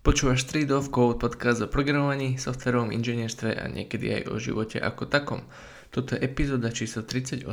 [0.00, 5.04] Počúvaš Street of Code, podcast o programovaní, softverovom inžinierstve a niekedy aj o živote ako
[5.04, 5.44] takom.
[5.92, 7.44] Toto je epizóda číslo 38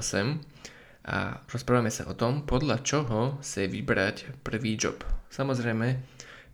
[1.12, 4.96] a rozprávame sa o tom, podľa čoho si vybrať prvý job.
[5.28, 6.00] Samozrejme,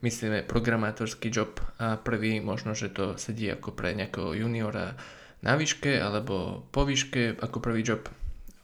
[0.02, 4.98] myslíme programátorský job a prvý možno, že to sedí ako pre nejakého juniora
[5.46, 8.10] na výške alebo po výške ako prvý job.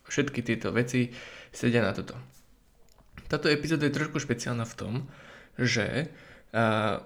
[0.09, 1.13] Všetky tieto veci
[1.53, 2.17] sedia na toto.
[3.29, 4.93] Táto epizóda je trošku špeciálna v tom,
[5.61, 6.09] že
[6.57, 7.05] a,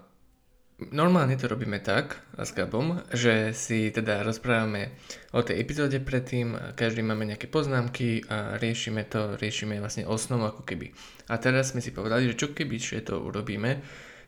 [0.91, 4.97] Normálne to robíme tak s Gabom, že si teda rozprávame
[5.31, 10.67] o tej epizóde predtým, každý máme nejaké poznámky a riešime to, riešime vlastne osnovu ako
[10.67, 10.91] keby.
[11.29, 13.79] A teraz sme si povedali, že čo keby že to urobíme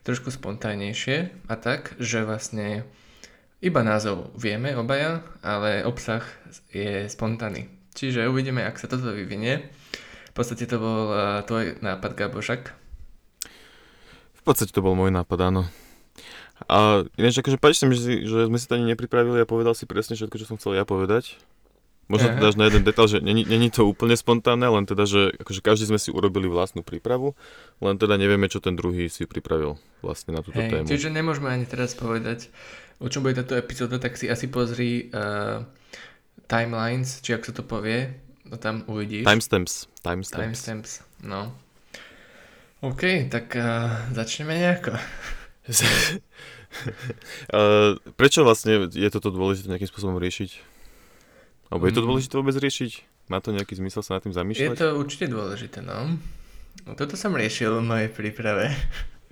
[0.06, 2.86] trošku spontánnejšie a tak, že vlastne
[3.58, 6.22] iba názov vieme obaja, ale obsah
[6.70, 7.66] je spontánny.
[7.96, 9.66] Čiže uvidíme, ak sa toto vyvinie.
[10.30, 12.62] V podstate to bol uh, tvoj nápad, Gabošak.
[14.36, 15.66] V podstate to bol môj nápad, áno.
[16.64, 19.76] A ináč akože páči sa mi, že, že sme si to ani nepripravili a povedal
[19.76, 21.36] si presne všetko, čo som chcel ja povedať.
[22.06, 25.58] Možno teda na jeden detail, že není, není to úplne spontánne, len teda, že akože
[25.58, 27.34] každý sme si urobili vlastnú prípravu,
[27.82, 29.74] len teda nevieme, čo ten druhý si pripravil
[30.06, 30.86] vlastne na túto Hej, tému.
[30.86, 32.46] Čiže nemôžeme ani teraz povedať,
[33.02, 35.66] o čom bude táto epizóda, tak si asi pozri uh,
[36.46, 38.14] timelines, či ak sa to povie,
[38.46, 39.26] no tam uvidíš.
[39.26, 39.90] Timestamps.
[40.06, 40.38] Timestamps.
[40.38, 40.92] Timestamps,
[41.26, 41.50] no.
[42.86, 44.94] OK, tak uh, začneme nejako.
[47.56, 50.50] uh, prečo vlastne je toto dôležité nejakým spôsobom riešiť?
[51.70, 52.06] Alebo je to mm.
[52.06, 52.92] dôležité vôbec riešiť?
[53.26, 54.78] Má to nejaký zmysel sa nad tým zamýšľať?
[54.78, 56.14] Je to určite dôležité, no.
[56.86, 58.70] no toto som riešil v mojej príprave.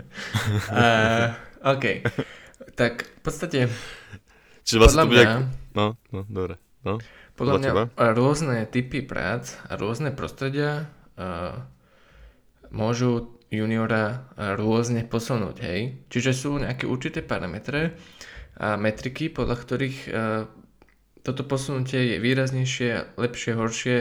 [0.74, 2.02] uh, OK.
[2.74, 3.58] Tak v podstate...
[4.66, 5.22] Čiže vlastne podľa mňa...
[5.22, 5.30] Jak...
[5.78, 6.58] No, no, dobre.
[6.82, 6.98] No,
[7.38, 7.84] podľa, podľa mňa teba?
[8.12, 11.62] rôzne typy prác a rôzne prostredia uh,
[12.74, 15.80] môžu juniora rôzne posunúť, hej.
[16.10, 17.94] Čiže sú nejaké určité parametre
[18.58, 20.46] a metriky, podľa ktorých uh,
[21.24, 23.96] toto posunutie je výraznejšie, lepšie, horšie,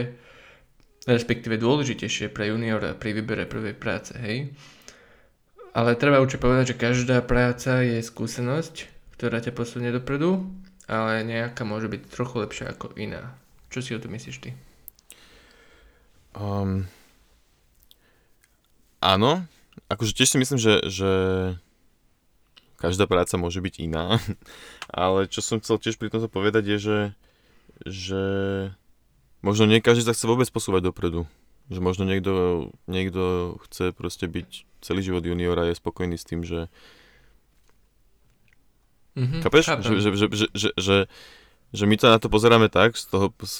[1.08, 4.52] respektíve dôležitejšie pre juniora pri výbere prvej práce, hej.
[5.74, 8.86] Ale treba určite povedať, že každá práca je skúsenosť,
[9.18, 10.46] ktorá ťa posunie dopredu,
[10.86, 13.34] ale nejaká môže byť trochu lepšia ako iná.
[13.72, 14.50] Čo si o to myslíš ty?
[16.36, 16.86] Um,
[19.00, 19.48] áno,
[19.94, 21.12] akože tiež si myslím, že, že
[22.76, 24.18] každá práca môže byť iná,
[24.92, 26.98] ale čo som chcel tiež pri tomto povedať je, že,
[27.86, 28.24] že
[29.40, 31.24] možno nie každý sa chce vôbec posúvať dopredu.
[31.72, 32.32] Že možno niekto,
[32.84, 36.68] niekto chce proste byť celý život juniora a je spokojný s tým, že
[39.16, 39.64] mm-hmm, Chápeš?
[39.80, 40.96] Že, že, že, že, že, že,
[41.72, 43.56] že my to na to pozeráme tak z toho, z,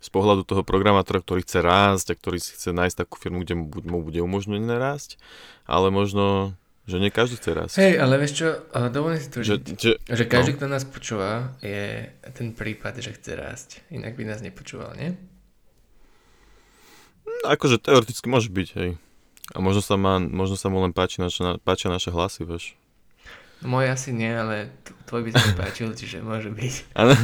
[0.00, 3.54] z pohľadu toho programátora, ktorý chce rásť a ktorý si chce nájsť takú firmu, kde
[3.84, 5.20] mu bude umožnené rásť,
[5.68, 6.56] ale možno,
[6.88, 7.74] že nie každý chce rásť.
[7.76, 8.48] Hej, ale vieš čo,
[8.88, 10.58] dovolím si to, že, že, že každý, no.
[10.58, 13.68] kto nás počúva, je ten prípad, že chce rásť.
[13.92, 15.12] Inak by nás nepočúval, nie?
[17.28, 18.90] No, akože teoreticky môže byť, hej.
[19.52, 22.79] A možno sa, má, možno sa mu len páči naša, páčia naše hlasy, vieš.
[23.60, 24.72] Môj asi nie, ale
[25.04, 26.74] tvoj by sa mi páčil, čiže môže byť.
[27.00, 27.14] Áno.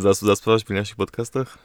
[0.00, 1.60] Zas, zaspávaš pri našich podcastoch?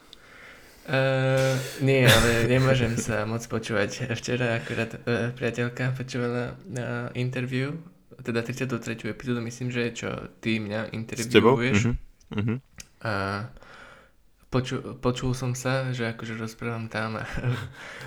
[0.84, 4.12] Uh, nie, ale nemôžem sa moc počúvať.
[4.20, 7.72] Včera akurát uh, priateľka počúvala na interview,
[8.20, 9.00] teda 33.
[9.08, 10.10] epizódu, myslím, že čo
[10.44, 11.88] ty mňa interviewuješ.
[11.88, 11.96] Uh-huh.
[12.36, 12.58] Uh-huh.
[13.00, 13.12] A
[14.52, 17.26] poču, počul som sa, že akože rozprávam tam a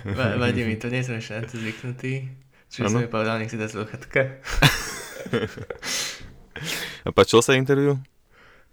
[0.41, 2.29] vadí mi to, nie som ešte na to zvyknutý.
[2.69, 2.93] Čiže ano.
[2.93, 4.21] som mi povedal, nech si dá sluchatka.
[7.05, 7.97] A páčilo sa interview?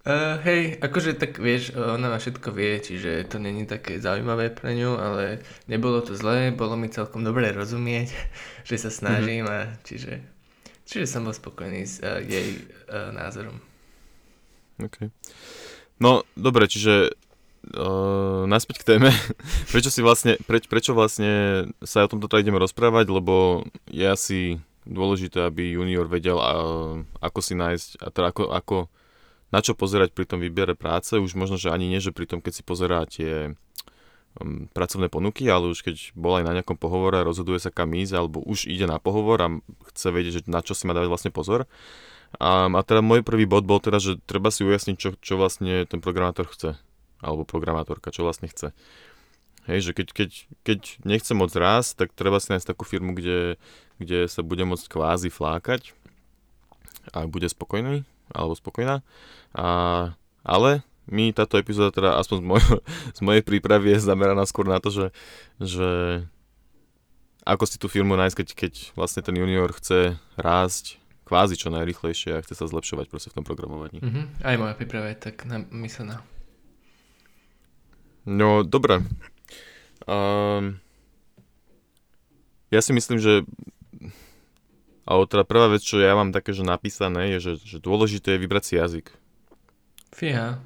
[0.05, 4.77] Uh, hej, akože tak vieš, ona ma všetko vie, čiže to není také zaujímavé pre
[4.77, 8.13] ňu, ale nebolo to zlé, bolo mi celkom dobre rozumieť,
[8.69, 9.65] že sa snažím mm-hmm.
[9.65, 10.21] a čiže,
[10.85, 13.57] čiže som bol spokojný s uh, jej uh, názorom.
[14.77, 15.09] OK.
[15.97, 17.09] No, dobre, čiže
[17.73, 19.09] uh, naspäť k téme.
[19.73, 24.39] prečo si vlastne, preč, prečo vlastne sa o tomto ideme rozprávať, lebo je asi
[24.85, 26.37] dôležité, aby junior vedel,
[27.19, 28.77] ako si nájsť, a teda ako, ako,
[29.49, 32.39] na čo pozerať pri tom výbere práce, už možno, že ani nie, že pri tom,
[32.39, 33.57] keď si pozerá tie
[34.37, 38.13] um, pracovné ponuky, ale už keď bol aj na nejakom pohovore rozhoduje sa kam ísť,
[38.13, 39.49] alebo už ide na pohovor a
[39.91, 41.65] chce vedieť, že na čo si má dávať vlastne pozor.
[42.37, 45.87] A, a teda môj prvý bod bol teda, že treba si ujasniť, čo, čo vlastne
[45.87, 46.77] ten programátor chce,
[47.23, 48.75] alebo programátorka, čo vlastne chce.
[49.65, 50.29] Hej, že keď, keď,
[50.61, 50.79] keď
[51.09, 53.57] nechce moc rásť, tak treba si nájsť takú firmu, kde,
[54.01, 55.95] kde sa bude môcť kvázi flákať
[57.13, 58.03] a bude spokojný
[58.33, 59.05] alebo spokojná.
[59.53, 59.67] A,
[60.41, 62.63] ale my táto epizóda teda aspoň z, moj,
[63.13, 65.07] z mojej prípravy je zameraná skôr na to, že,
[65.61, 65.89] že
[67.45, 72.37] ako si tú firmu nájsť, keď, keď vlastne ten junior chce rásť kvázi čo najrychlejšie
[72.37, 73.97] a chce sa zlepšovať proste v tom programovaní.
[74.01, 74.25] Uh-huh.
[74.45, 76.21] Aj moja príprava je tak myslená.
[78.25, 79.05] No, dobre.
[80.09, 80.81] Um,
[82.73, 83.45] ja si myslím, že
[85.05, 88.41] ale teda prvá vec, čo ja mám také, že napísané, je, že, že dôležité je
[88.41, 89.07] vybrať si jazyk.
[90.09, 90.57] Fíha.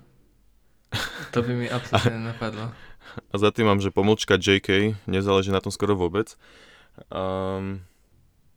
[1.36, 2.72] To by mi absolútne napadlo.
[3.30, 6.40] A za tým mám, že pomlčka JK, nezáleží na tom skoro vôbec.
[7.12, 7.84] Um,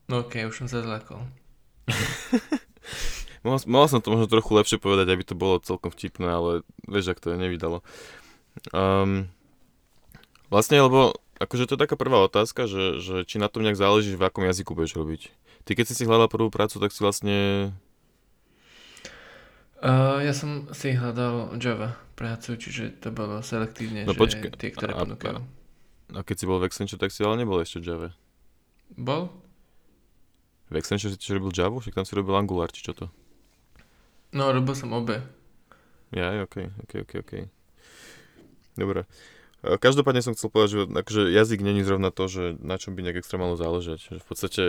[0.06, 1.26] no ok, už som sa zlakol.
[3.44, 6.50] mohol, mohol som to možno trochu lepšie povedať, aby to bolo celkom vtipné, ale
[6.86, 7.82] vieš, ak to je nevydalo.
[8.70, 9.28] Um,
[10.52, 14.14] vlastne, lebo akože to je taká prvá otázka, že, že či na tom nejak záleží,
[14.14, 15.22] v akom jazyku budeš robiť.
[15.62, 17.70] Ty keď si si hľadal prvú prácu, tak si vlastne...
[19.82, 24.94] Uh, ja som si hľadal Java prácu, čiže to bolo selektívne, no, počka, tie, ktoré
[24.94, 25.42] a, ponúkajú.
[26.14, 28.14] A, keď si bol v Accenture, tak si ale nebol ešte Java.
[28.94, 29.26] Bol?
[30.70, 33.06] V Accenture si robil Java, však tam si robil Angular, či čo to?
[34.30, 35.18] No, robil som obe.
[36.14, 37.32] Ja, ok, ok, ok, ok.
[38.78, 39.04] Dobre.
[39.62, 43.22] Každopádne som chcel povedať, že akože jazyk není zrovna to, že na čom by nejak
[43.22, 44.10] extrémálne záležať.
[44.10, 44.62] Že v podstate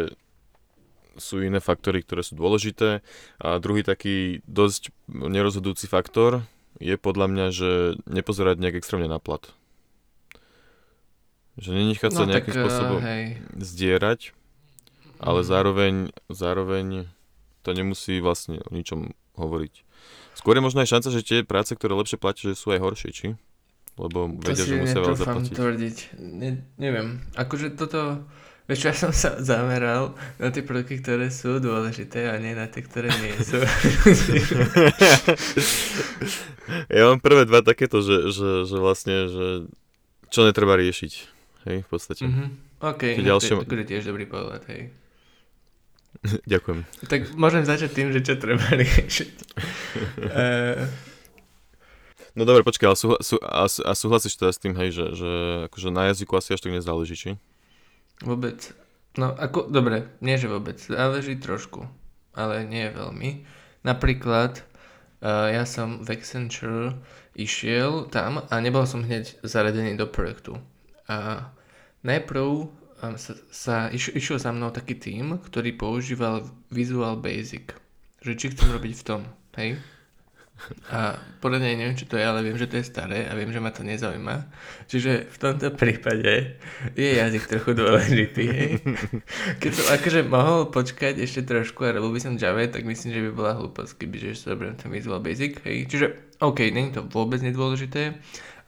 [1.18, 3.06] sú iné faktory, ktoré sú dôležité.
[3.38, 6.46] A druhý taký dosť nerozhodujúci faktor
[6.82, 7.72] je podľa mňa, že
[8.10, 9.46] nepozerať nejak extrémne na plat.
[11.58, 13.24] Že nenechať no, sa nejakým tak, spôsobom hej.
[13.62, 14.34] zdierať,
[15.22, 15.48] ale mm.
[15.48, 15.94] zároveň,
[16.34, 16.86] zároveň
[17.62, 19.74] to nemusí vlastne o ničom hovoriť.
[20.34, 23.12] Skôr je možno aj šanca, že tie práce, ktoré lepšie platia, že sú aj horšie,
[23.14, 23.28] či?
[24.02, 25.54] Lebo vedia, že musia veľa zaplatiť.
[25.54, 25.98] tvrdiť.
[26.18, 27.22] Ne, neviem.
[27.38, 28.26] Akože toto...
[28.64, 32.72] Vieš čo, ja som sa zameral na tie prvky, ktoré sú dôležité a nie na
[32.72, 33.60] tie, ktoré nie sú.
[36.96, 39.46] ja mám prvé dva takéto, že, že, že vlastne, že
[40.32, 41.14] čo netreba riešiť.
[41.68, 42.24] Hej, v podstate.
[42.24, 42.48] Mm-hmm.
[42.84, 43.52] OK, no, ďalšie...
[43.68, 44.96] to je tiež dobrý pohľad, hej.
[46.52, 46.88] Ďakujem.
[47.08, 49.34] Tak môžem začať tým, že čo treba riešiť.
[50.24, 50.88] uh,
[52.34, 55.32] No dobre, počkaj, ale súhla, sú, a, a súhlasíš teda s tým, hej, že, že
[55.70, 57.30] akože na jazyku asi až tak nezáleží, či?
[58.24, 58.72] Vôbec.
[59.20, 61.86] No ako, dobre, nie že vôbec, záleží trošku,
[62.34, 63.46] ale nie veľmi.
[63.86, 64.64] Napríklad,
[65.22, 66.98] uh, ja som v Accenture
[67.38, 70.58] išiel tam a nebol som hneď zaradený do projektu.
[71.06, 71.52] A
[72.02, 77.76] najprv um, sa, sa iš, išiel za mnou taký tým, ktorý používal Visual Basic.
[78.24, 79.22] Že či chcem robiť v tom,
[79.60, 79.78] hej?
[80.92, 83.52] A podľa mňa neviem, čo to je, ale viem, že to je staré a viem,
[83.52, 84.48] že ma to nezaujíma.
[84.88, 86.56] Čiže v tomto prípade
[86.96, 88.46] je jazyk trochu dôležitý.
[88.48, 88.72] Hej.
[89.60, 93.22] Keď som akože mohol počkať ešte trošku a robil by som Java, tak myslím, že
[93.28, 95.60] by bola hlúposť, kebyže sa zoberiem ten Visual Basic.
[95.68, 95.92] Hej.
[95.92, 96.06] Čiže
[96.40, 98.20] OK, není to vôbec nedôležité,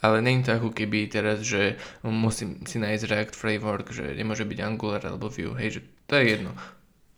[0.04, 4.60] ale není to ako keby teraz, že musím si nájsť React Framework, že nemôže byť
[4.62, 6.52] Angular alebo Vue, hej, že to je jedno,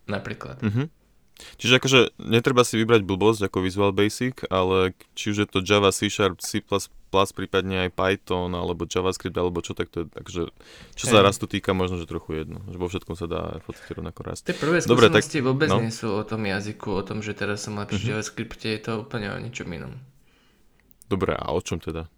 [0.07, 0.61] napríklad.
[0.63, 0.85] Mm-hmm.
[1.57, 5.93] Čiže akože netreba si vybrať blbosť ako Visual Basic, ale či už je to Java,
[5.93, 6.61] C Sharp, C++,
[7.33, 10.41] prípadne aj Python, alebo JavaScript, alebo čo, tak to je, takže
[10.97, 12.61] čo sa rastu týka, možno, že trochu jedno.
[12.69, 14.43] Že vo všetkom sa dá v podstate rovnako rast.
[14.45, 15.81] Tie prvé skúsenosti tak, vôbec no?
[15.81, 18.11] nie sú o tom jazyku, o tom, že teraz som lepší mm-hmm.
[18.17, 19.93] JavaScript, je to úplne o ničom inom.
[21.07, 22.11] Dobre, a o čom teda?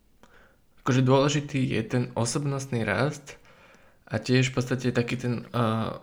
[0.81, 3.37] Akože dôležitý je ten osobnostný rast
[4.09, 6.01] a tiež v podstate taký ten uh,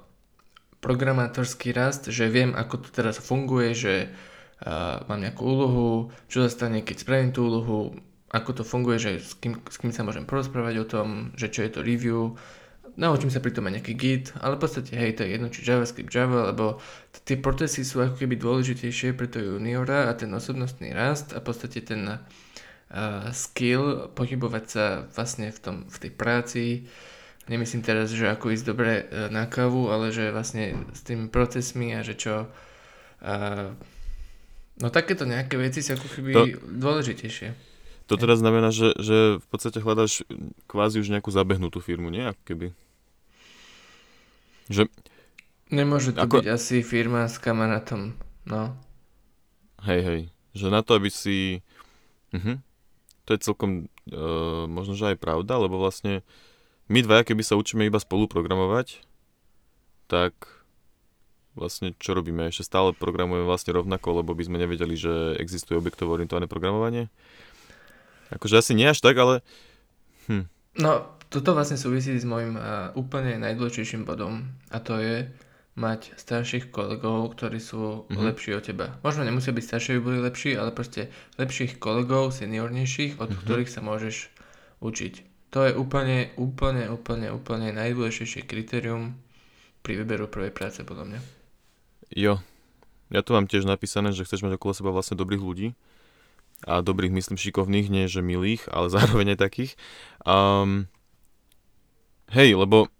[0.86, 6.50] programátorský rast, že viem, ako to teraz funguje, že uh, mám nejakú úlohu, čo sa
[6.54, 7.98] stane, keď spravím tú úlohu,
[8.30, 11.66] ako to funguje, že s kým, s kým sa môžem porozprávať o tom, že čo
[11.66, 12.38] je to review,
[12.94, 16.14] naučím sa pritom aj nejaký git, ale v podstate hej, to je jedno, či JavaScript,
[16.14, 16.78] Java, lebo
[17.26, 21.46] tie procesy sú ako keby dôležitejšie pre to juniora a ten osobnostný rast a v
[21.50, 22.20] podstate ten uh,
[23.34, 26.64] skill pohybovať sa vlastne v, tom, v tej práci,
[27.46, 31.94] nemyslím teraz, že ako ísť dobre e, na kávu, ale že vlastne s tými procesmi
[31.94, 32.50] a že čo...
[33.16, 33.72] Uh,
[34.76, 37.48] no takéto nejaké veci sú ako keby to, dôležitejšie.
[38.06, 40.22] To teda znamená, že, že v podstate hľadáš
[40.68, 42.28] kvázi už nejakú zabehnutú firmu, nie?
[42.28, 42.66] Ako keby.
[44.68, 44.92] Že...
[45.72, 46.44] Nemôže to ako...
[46.44, 48.14] byť asi firma s kamarátom,
[48.46, 48.76] no.
[49.82, 50.20] Hej, hej.
[50.54, 51.66] Že na to, aby si...
[52.30, 52.62] Uh-huh.
[53.26, 56.22] To je celkom uh, možno, že aj pravda, lebo vlastne
[56.86, 59.02] my dvaja, keby sa učíme iba spolu programovať,
[60.06, 60.32] tak
[61.58, 62.46] vlastne čo robíme?
[62.46, 67.10] Ešte stále programujeme vlastne rovnako, lebo by sme nevedeli, že existuje objektovo orientované programovanie.
[68.30, 69.42] Akože asi nie až tak, ale...
[70.30, 70.46] Hm.
[70.76, 75.16] No, toto vlastne súvisí s môjim uh, úplne najdôležitejším bodom a to je
[75.76, 78.24] mať starších kolegov, ktorí sú mm-hmm.
[78.32, 78.96] lepší od teba.
[79.04, 83.42] Možno nemusia byť starší, aby boli lepší, ale proste lepších kolegov, seniornejších, od mm-hmm.
[83.44, 84.32] ktorých sa môžeš
[84.80, 85.35] učiť.
[85.56, 89.16] To je úplne, úplne, úplne, úplne najdôležitejšie kritérium
[89.80, 91.20] pri výberu prvej práce, podľa mňa.
[92.12, 92.44] Jo.
[93.08, 95.68] Ja tu mám tiež napísané, že chceš mať okolo seba vlastne dobrých ľudí.
[96.68, 99.72] A dobrých, myslím, šikovných, nie že milých, ale zároveň aj takých.
[100.28, 100.92] Um,
[102.36, 102.92] hej, lebo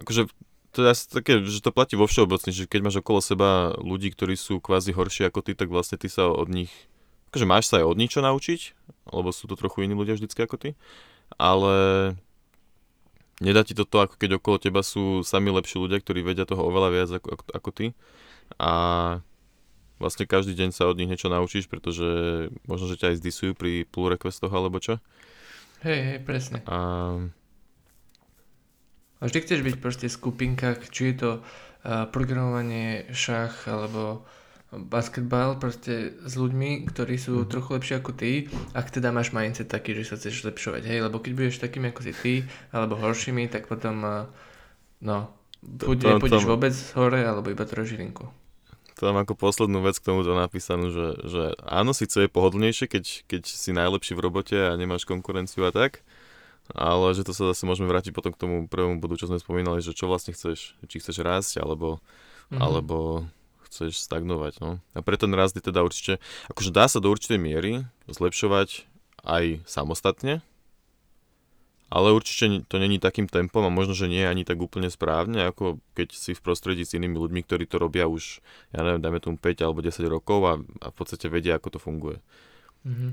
[0.00, 0.32] akože
[0.72, 4.32] to je také, že to platí vo všeobecne, že keď máš okolo seba ľudí, ktorí
[4.40, 6.72] sú kvázi horší ako ty, tak vlastne ty sa od nich,
[7.28, 8.60] akože máš sa aj od nich naučiť,
[9.12, 10.70] lebo sú to trochu iní ľudia vždycky ako ty,
[11.36, 11.74] ale
[13.40, 16.66] nedá ti to to, ako keď okolo teba sú sami lepší ľudia, ktorí vedia toho
[16.66, 17.86] oveľa viac ako, ako, ako ty
[18.60, 18.72] a
[20.02, 23.86] vlastne každý deň sa od nich niečo naučíš, pretože možno, že ťa aj zdisujú pri
[23.86, 24.98] pull requestoch alebo čo.
[25.86, 26.62] Hej, hej, presne.
[26.66, 27.16] A
[29.22, 34.26] a vždy chceš byť proste v skupinkách, či je to uh, programovanie, šach alebo
[34.72, 37.48] basketbal proste s ľuďmi, ktorí sú mm.
[37.52, 41.20] trochu lepšie ako ty, ak teda máš mindset taký, že sa chceš zlepšovať, hej, lebo
[41.20, 42.34] keď budeš takým ako si ty,
[42.72, 44.24] alebo horšími, tak potom, uh,
[45.04, 45.28] no,
[45.60, 48.32] buď nepôjdeš vôbec hore, alebo iba trožilinku.
[48.96, 53.04] To mám ako poslednú vec k tomuto napísanú, že, že áno, síce je pohodlnejšie, keď,
[53.28, 56.00] keď si najlepší v robote a nemáš konkurenciu a tak,
[56.72, 59.84] ale že to sa zase môžeme vrátiť potom k tomu prvému bodu, čo sme spomínali,
[59.84, 61.98] že čo vlastne chceš, či chceš rásť, alebo,
[62.48, 62.62] mm-hmm.
[62.62, 63.26] alebo
[63.72, 64.60] chceš stagnovať.
[64.60, 64.84] No.
[64.92, 66.20] A pre ten rast je teda určite,
[66.52, 68.84] akože dá sa do určitej miery zlepšovať
[69.24, 70.44] aj samostatne,
[71.92, 75.48] ale určite to není takým tempom a možno, že nie je ani tak úplne správne,
[75.48, 78.40] ako keď si v prostredí s inými ľuďmi, ktorí to robia už,
[78.72, 81.78] ja neviem, dajme tomu 5 alebo 10 rokov a, a v podstate vedia, ako to
[81.80, 82.16] funguje.
[82.88, 83.10] Mm-hmm.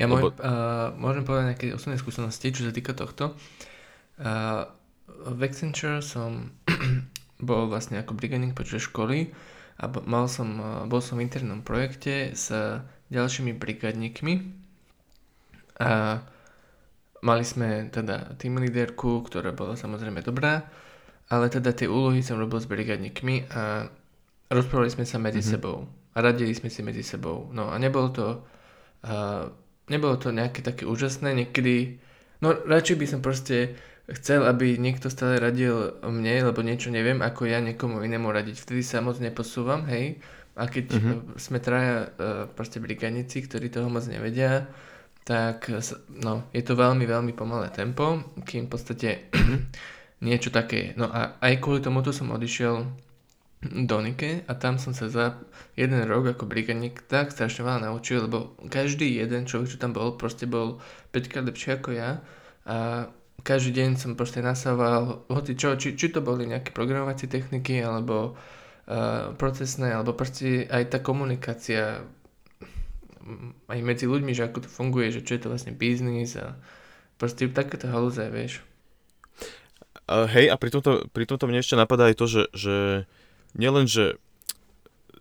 [0.00, 0.32] Ja Lebo...
[0.32, 3.36] môžem, uh, môžem povedať nejaké osobné skúsenosti, čo sa týka tohto.
[4.16, 4.72] Uh,
[5.04, 6.56] v Accenture som
[7.48, 9.36] bol vlastne ako brigadník počas školy
[9.78, 12.50] a mal som, uh, bol som v internom projekte s
[13.10, 14.34] ďalšími brigadníkmi
[15.82, 16.22] a
[17.24, 20.66] mali sme teda team leaderku, ktorá bola samozrejme dobrá,
[21.32, 23.88] ale teda tie úlohy som robil s brigadníkmi a
[24.52, 25.54] rozprávali sme sa medzi mm-hmm.
[25.58, 27.50] sebou a radili sme si medzi sebou.
[27.50, 28.26] No a nebolo to
[29.04, 29.44] a
[29.92, 32.00] nebolo to nejaké také úžasné, niekedy,
[32.40, 33.76] no radšej by som proste
[34.12, 38.56] chcel, aby niekto stále radil mne, lebo niečo neviem, ako ja niekomu inému radiť.
[38.60, 40.20] Vtedy sa moc neposúvam, hej.
[40.54, 41.40] A keď uh-huh.
[41.40, 44.68] sme traja uh, proste brigadníci, ktorí toho moc nevedia,
[45.24, 45.72] tak
[46.20, 49.08] no, je to veľmi, veľmi pomalé tempo, kým v podstate
[50.26, 50.88] niečo také je.
[51.00, 52.84] No a aj kvôli tomuto som odišiel
[53.64, 55.40] Donike a tam som sa za
[55.72, 60.20] jeden rok ako brigadník tak strašne veľa naučil, lebo každý jeden človek, čo tam bol,
[60.20, 60.84] proste bol
[61.16, 62.20] 5 krát lepšie ako ja
[62.68, 63.08] a
[63.44, 68.32] každý deň som proste nasával, hoci čo, či, či to boli nejaké programovacie techniky alebo
[68.32, 72.08] uh, procesné, alebo proste aj tá komunikácia
[73.68, 76.56] aj medzi ľuďmi, že ako to funguje, že čo je to vlastne biznis a
[77.16, 78.60] proste takéto halúze, vieš.
[80.04, 82.76] Uh, hej, a pri tomto, pri tomto mne ešte napadá aj to, že, že
[83.56, 84.20] nielen, že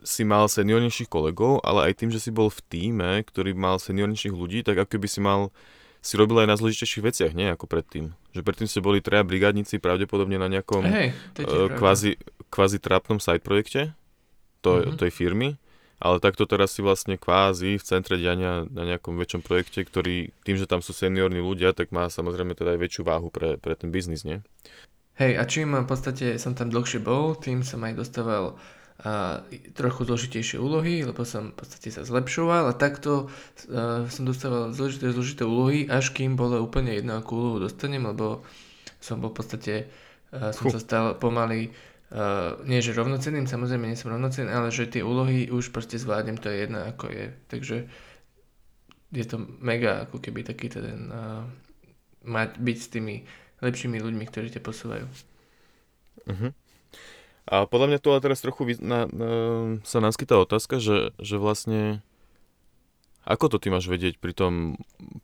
[0.03, 4.36] si mal seniornejších kolegov, ale aj tým, že si bol v týme, ktorý mal seniornejších
[4.36, 5.56] ľudí, tak ako by si mal
[6.03, 8.12] si robil aj na zložitejších veciach, nie ako predtým.
[8.36, 12.19] Že predtým ste boli traja brigádnici pravdepodobne na nejakom hey, uh, kvázi,
[12.51, 13.95] kvázi trápnom side projekte
[14.60, 15.00] to, mm-hmm.
[15.00, 15.55] tej firmy,
[16.03, 20.60] ale takto teraz si vlastne kvázi v centre diania na nejakom väčšom projekte, ktorý tým,
[20.60, 23.88] že tam sú seniorní ľudia, tak má samozrejme teda aj väčšiu váhu pre, pre ten
[23.88, 24.43] biznis, nie?
[25.15, 28.60] Hej, a čím v podstate som tam dlhšie bol, tým som aj dostával
[29.03, 29.43] a,
[29.75, 33.27] trochu zložitejšie úlohy, lebo som v podstate sa zlepšoval a takto
[33.67, 38.48] a, som dostával zložité, zložité úlohy, až kým bolo úplne jedno, akú úlohu dostanem, lebo
[39.03, 39.74] som bol v podstate,
[40.31, 41.75] a, som sa stal pomaly,
[42.15, 46.39] a, nie že rovnocenným, samozrejme nie som rovnocenný, ale že tie úlohy už proste zvládnem,
[46.39, 47.27] to je jedno ako je.
[47.51, 47.77] Takže
[49.13, 51.43] je to mega ako keby taký ten, a,
[52.24, 53.15] mať, byť s tými
[53.60, 55.05] lepšími ľuďmi, ktorí ťa posúvajú.
[56.24, 56.51] Uh-huh.
[57.43, 59.29] A podľa mňa tu ale teraz trochu na, na,
[59.83, 62.00] sa naskytá otázka, že, že vlastne
[63.23, 64.75] ako to ty máš vedieť pri tom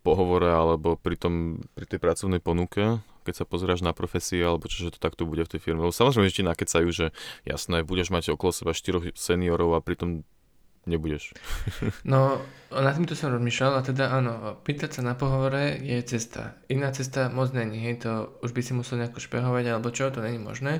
[0.07, 4.87] pohovore alebo pri, tom, pri tej pracovnej ponuke, keď sa pozráš na profesie alebo čo,
[4.87, 5.83] že to takto bude v tej firme?
[5.83, 7.11] Lebo samozrejme, že ti nakecajú, že
[7.43, 10.23] jasné, budeš mať okolo seba štyroch seniorov a pritom
[10.87, 11.35] nebudeš.
[12.07, 12.39] No,
[12.71, 16.55] na týmto som rozmýšľal a teda áno, pýtať sa na pohovore je cesta.
[16.71, 20.23] Iná cesta moc není, hej, to už by si musel nejako špehovať alebo čo, to
[20.23, 20.79] není možné.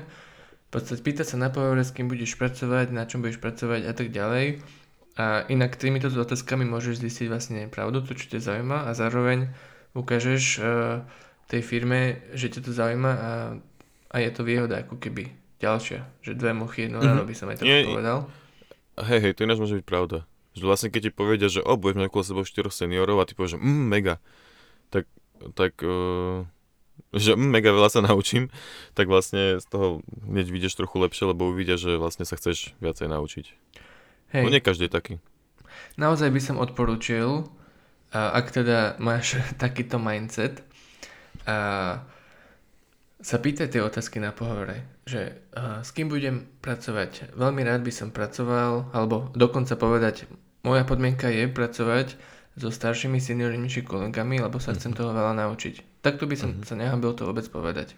[0.70, 3.92] V podstate pýtať sa na pohovore, s kým budeš pracovať, na čom budeš pracovať a
[3.92, 4.62] tak ďalej.
[5.18, 9.50] A inak týmito otázkami môžeš zistiť vlastne pravdu, to čo ťa zaujíma a zároveň
[9.98, 11.02] ukážeš uh,
[11.50, 13.30] tej firme, že ťa to zaujíma a,
[14.14, 17.26] a je to výhoda ako keby ďalšia, že dve muchy jedno mm-hmm.
[17.26, 18.18] by som aj tak povedal.
[19.02, 20.22] Hej, hej, to ináč môže byť pravda.
[20.54, 23.34] Že vlastne keď ti povedia, že o, budeš mať okolo sebou 4 seniorov a ty
[23.34, 24.22] povieš, že mm, mega,
[24.94, 25.10] tak,
[25.58, 26.46] tak uh,
[27.10, 28.48] že mm, mega veľa sa naučím,
[28.94, 33.10] tak vlastne z toho hneď vidieš trochu lepšie, lebo uvidia, že vlastne sa chceš viacej
[33.10, 33.46] naučiť.
[34.36, 34.44] Hej.
[34.46, 35.14] No nie každý je taký.
[35.98, 37.50] Naozaj by som odporúčil,
[38.14, 40.62] ak teda máš takýto mindset,
[41.48, 42.04] a
[43.20, 47.36] sa pýtaj tie otázky na pohovore, že uh, s kým budem pracovať.
[47.36, 50.24] Veľmi rád by som pracoval, alebo dokonca povedať,
[50.64, 52.16] moja podmienka je pracovať
[52.56, 55.89] so staršími seniornými kolegami, lebo sa chcem toho veľa naučiť.
[56.00, 56.64] Takto by som uh-huh.
[56.64, 57.92] sa nehambil to vôbec povedať.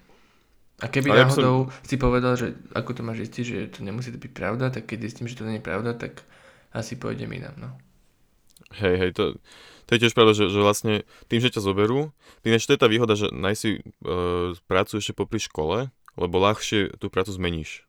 [0.82, 1.87] A keby Ale náhodou som...
[1.87, 5.06] si povedal, že ako to máš zistiť, že to nemusí to byť pravda, tak keď
[5.06, 6.26] zistím, že to nie je pravda, tak
[6.75, 7.71] asi pôjdem inám, no.
[8.82, 9.38] Hej, hej, to,
[9.87, 10.94] to je tiež pravda, že, že vlastne
[11.30, 12.11] tým, že ťa zoberú,
[12.42, 16.99] tým, že to je tá výhoda, že najsi uh, prácu ešte popri škole, lebo ľahšie
[16.99, 17.87] tú prácu zmeníš.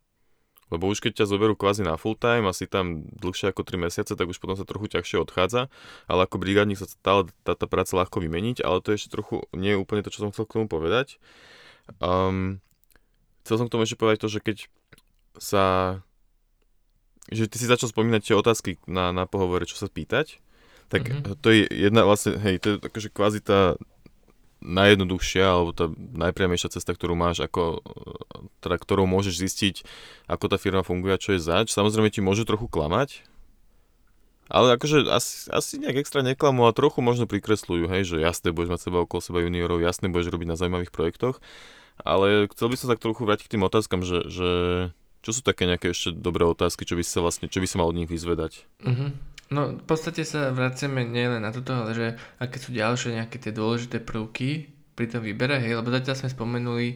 [0.73, 4.17] Lebo už keď ťa zoberú kvázi na full time, asi tam dlhšie ako 3 mesiace,
[4.17, 5.69] tak už potom sa trochu ťažšie odchádza,
[6.09, 9.45] ale ako brigádnik sa stále tá, tá práca ľahko vymeniť, ale to je ešte trochu
[9.53, 11.21] nie je úplne to, čo som chcel k tomu povedať.
[12.01, 12.57] Um,
[13.45, 14.57] chcel som k tomu ešte povedať to, že keď
[15.37, 15.65] sa
[17.31, 20.43] že ty si začal spomínať tie otázky na, na pohovore, čo sa pýtať,
[20.91, 21.39] tak mm-hmm.
[21.39, 23.79] to je jedna vlastne, hej, to je akože kvázi tá
[24.63, 27.83] najjednoduchšia alebo tá najpriamejšia cesta, ktorú máš, ako,
[28.63, 29.75] teda, ktorou môžeš zistiť,
[30.31, 31.75] ako tá firma funguje a čo je zač.
[31.75, 33.27] Samozrejme ti môže trochu klamať,
[34.47, 38.71] ale akože asi, asi nejak extra neklamú a trochu možno prikresľujú, hej, že jasne budeš
[38.75, 41.43] mať seba okolo seba juniorov, jasne budeš robiť na zaujímavých projektoch,
[42.01, 44.49] ale chcel by som sa trochu vrátiť k tým otázkam, že, že
[45.23, 47.87] čo sú také nejaké ešte dobré otázky, čo by sa vlastne, čo by sa mal
[47.87, 48.67] od nich vyzvedať?
[48.83, 49.09] Mm-hmm.
[49.55, 52.07] No v podstate sa vraciame nielen na toto, ale že
[52.43, 56.87] aké sú ďalšie nejaké tie dôležité prvky pri tom výbere, hej, lebo zatiaľ sme spomenuli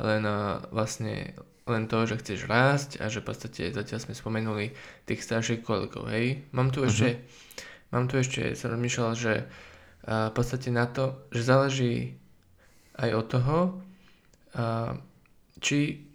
[0.00, 4.64] len uh, vlastne len to, že chceš rásť a že v podstate zatiaľ sme spomenuli
[5.04, 6.46] tých starších kolegov, hej.
[6.54, 6.90] Mám tu uh-huh.
[6.90, 7.26] ešte,
[7.90, 11.94] mám tu ešte, som rozmýšľal, že uh, v podstate na to, že záleží
[12.96, 13.58] aj od toho,
[14.56, 14.94] uh,
[15.58, 16.06] či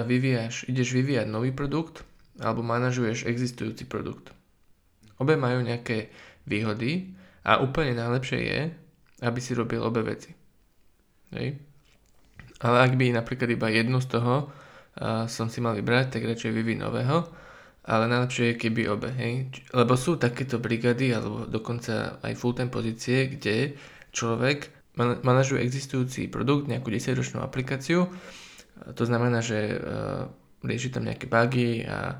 [0.00, 2.08] vyvíjaš, ideš vyvíjať nový produkt
[2.40, 4.32] alebo manažuješ existujúci produkt.
[5.20, 6.08] Obe majú nejaké
[6.48, 7.12] výhody
[7.44, 8.60] a úplne najlepšie je,
[9.22, 10.32] aby si robil obe veci.
[11.36, 11.60] Hej.
[12.64, 16.50] Ale ak by napríklad iba jednu z toho uh, som si mal vybrať, tak radšej
[16.50, 17.26] vyvíj nového,
[17.82, 19.50] ale najlepšie je keby obe, hej.
[19.74, 23.74] Lebo sú takéto brigady, alebo dokonca aj full-time pozície, kde
[24.14, 28.06] človek man- manažuje existujúci produkt, nejakú 10-ročnú aplikáciu,
[28.90, 30.26] to znamená, že uh,
[30.66, 32.18] rieši tam nejaké bugy a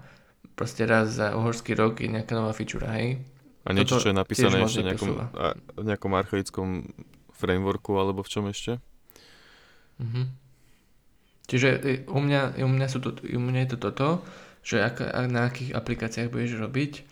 [0.54, 3.18] proste raz za uhorský rok je nejaká nová feature, hej?
[3.62, 5.46] A niečo, Toto čo je napísané ešte v nejakom, a,
[5.78, 6.68] nejakom archaickom
[7.30, 8.82] frameworku, alebo v čom ešte?
[10.02, 10.22] Mhm.
[11.46, 14.08] Čiže e, u mňa, u, mňa sú to, u mňa je to toto,
[14.62, 17.02] že ak na akých aplikáciách budeš robiť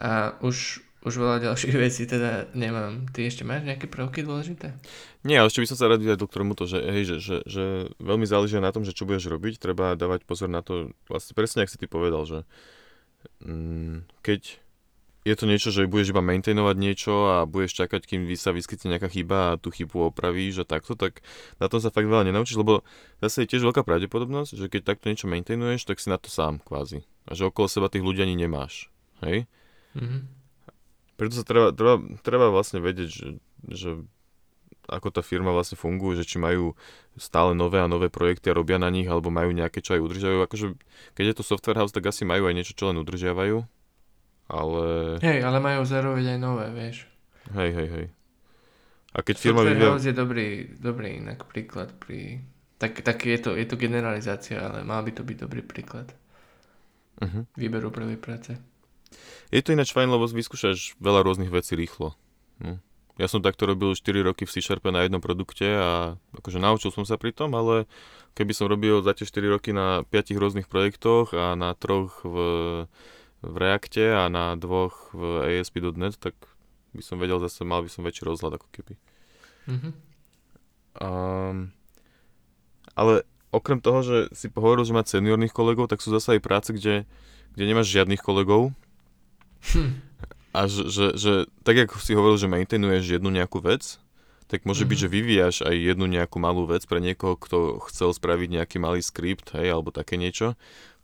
[0.00, 3.06] a už, už veľa ďalších vecí teda nemám.
[3.14, 4.74] Ty ešte máš nejaké prvky dôležité?
[5.22, 7.36] Nie, ale ešte by som sa rád vyjadil k tomu to, že, hej, že, že,
[7.46, 7.64] že
[8.02, 9.62] veľmi záleží na tom, že čo budeš robiť.
[9.62, 12.42] Treba dávať pozor na to, vlastne presne, ak si ty povedal, že
[13.42, 14.58] Mm, keď
[15.26, 19.10] je to niečo, že budeš iba maintainovať niečo a budeš čakať, kým sa vyskytne nejaká
[19.10, 21.18] chyba a tú chybu opravíš a takto, tak
[21.58, 22.86] na tom sa fakt veľa nenaučíš, lebo
[23.18, 26.62] zase je tiež veľká pravdepodobnosť, že keď takto niečo maintainuješ, tak si na to sám
[26.62, 27.02] kvázi.
[27.26, 28.86] A že okolo seba tých ľudí ani nemáš.
[29.26, 29.50] Hej?
[29.98, 30.35] Mm-hmm.
[31.16, 33.28] Preto sa treba, treba, treba vlastne vedieť, že,
[33.66, 33.90] že
[34.86, 36.78] ako tá firma vlastne funguje, že či majú
[37.18, 40.40] stále nové a nové projekty a robia na nich, alebo majú nejaké, čo aj udržiavajú.
[40.46, 40.66] Akože,
[41.18, 43.66] keď je to software house, tak asi majú aj niečo, čo len udržiavajú.
[44.46, 44.84] Ale...
[45.18, 47.10] Hej, ale majú zároveň aj nové, vieš.
[47.50, 48.06] Hej, hej, hej.
[49.10, 49.90] A keď firma software vyvia...
[49.90, 50.48] house je dobrý,
[50.78, 52.44] dobrý inak príklad pri...
[52.76, 56.12] Tak, tak je, to, je to generalizácia, ale mal by to byť dobrý príklad.
[57.16, 57.48] Uh-huh.
[57.56, 58.52] Výberu prvej práce.
[59.50, 62.18] Je to ináč fajn, lebo vyskúšaš veľa rôznych vecí rýchlo.
[62.62, 62.82] Hm.
[63.16, 67.08] Ja som takto robil 4 roky v C-Sharpe na jednom produkte a akože naučil som
[67.08, 67.88] sa pri tom, ale
[68.36, 72.36] keby som robil za tie 4 roky na 5 rôznych projektoch a na troch v,
[73.40, 76.36] v Reacte a na dvoch v ASP.NET, tak
[76.92, 78.94] by som vedel zase, mal by som väčší rozhľad ako keby.
[79.64, 79.92] Mm-hmm.
[81.00, 81.72] Um,
[82.92, 86.68] ale okrem toho, že si pohovoril, že mať seniorných kolegov, tak sú zase aj práce,
[86.72, 87.08] kde,
[87.56, 88.76] kde nemáš žiadnych kolegov.
[89.74, 90.06] Hm
[90.56, 91.32] a že, že, že
[91.68, 94.00] tak ako si hovoril, že maintainuješ jednu nejakú vec,
[94.48, 94.88] tak môže mm-hmm.
[94.88, 95.04] byť, mhm.
[95.04, 99.52] že vyvíjaš aj jednu nejakú malú vec pre niekoho, kto chcel spraviť nejaký malý skript,
[99.52, 100.56] hej, alebo také niečo.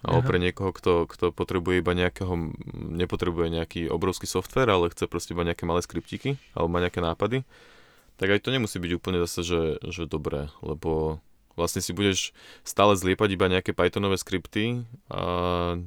[0.03, 2.35] Alebo pre niekoho, kto, kto potrebuje iba nejakého,
[2.75, 7.47] nepotrebuje nejaký obrovský software, ale chce proste iba nejaké malé skriptiky, alebo má nejaké nápady.
[8.19, 11.23] Tak aj to nemusí byť úplne zase, že, že dobré, lebo
[11.55, 12.35] vlastne si budeš
[12.67, 15.79] stále zliepať iba nejaké Pythonové skripty a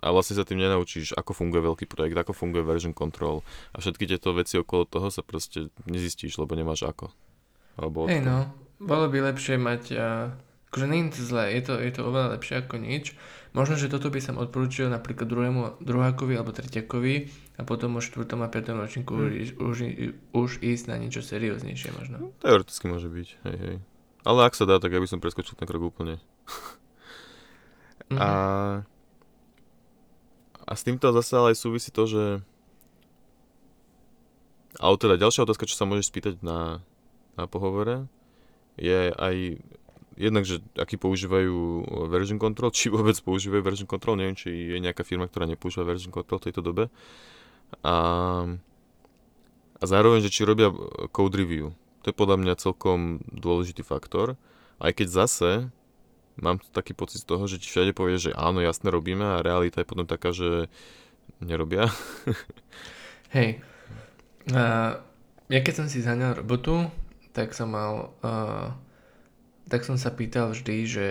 [0.00, 3.40] a vlastne sa tým nenaučíš, ako funguje veľký projekt, ako funguje version control
[3.72, 7.12] a všetky tieto veci okolo toho sa proste nezistíš, lebo nemáš ako.
[7.76, 10.32] Alebo Hej no, bolo by lepšie mať, uh,
[10.72, 13.04] akože nie je to zlé, je to, je to oveľa lepšie ako nič.
[13.56, 18.44] Možno, že toto by som odporúčil napríklad druhému, druhákovi alebo tretiakovi a potom o štvrtom
[18.44, 19.24] a piatom ročníku hmm.
[19.24, 19.78] už, už,
[20.36, 22.36] už ísť na niečo serióznejšie možno.
[22.44, 23.76] Teoreticky môže byť, hej, hej.
[24.26, 26.20] Ale ak sa dá, tak ja by som preskočil ten krok úplne.
[28.10, 28.18] mm-hmm.
[28.20, 28.28] A
[30.66, 32.24] a s týmto zase aj súvisí to, že...
[34.76, 36.84] Ale teda ďalšia otázka, čo sa môžeš spýtať na,
[37.38, 38.10] na pohovore,
[38.76, 39.62] je aj
[40.16, 45.04] jednak, že aký používajú version control, či vôbec používajú version control, neviem, či je nejaká
[45.04, 46.84] firma, ktorá nepoužíva version control v tejto dobe.
[47.84, 47.94] A,
[49.80, 50.72] a zároveň, že či robia
[51.12, 51.72] code review.
[52.04, 54.36] To je podľa mňa celkom dôležitý faktor.
[54.76, 55.50] Aj keď zase
[56.40, 59.80] mám taký pocit z toho, že ti všade povie, že áno, jasne robíme a realita
[59.80, 60.68] je potom taká, že
[61.40, 61.88] nerobia.
[63.36, 63.60] Hej.
[64.46, 65.00] Uh,
[65.50, 66.86] ja keď som si zaňal robotu,
[67.34, 68.70] tak som mal, uh,
[69.66, 71.08] tak som sa pýtal vždy, že,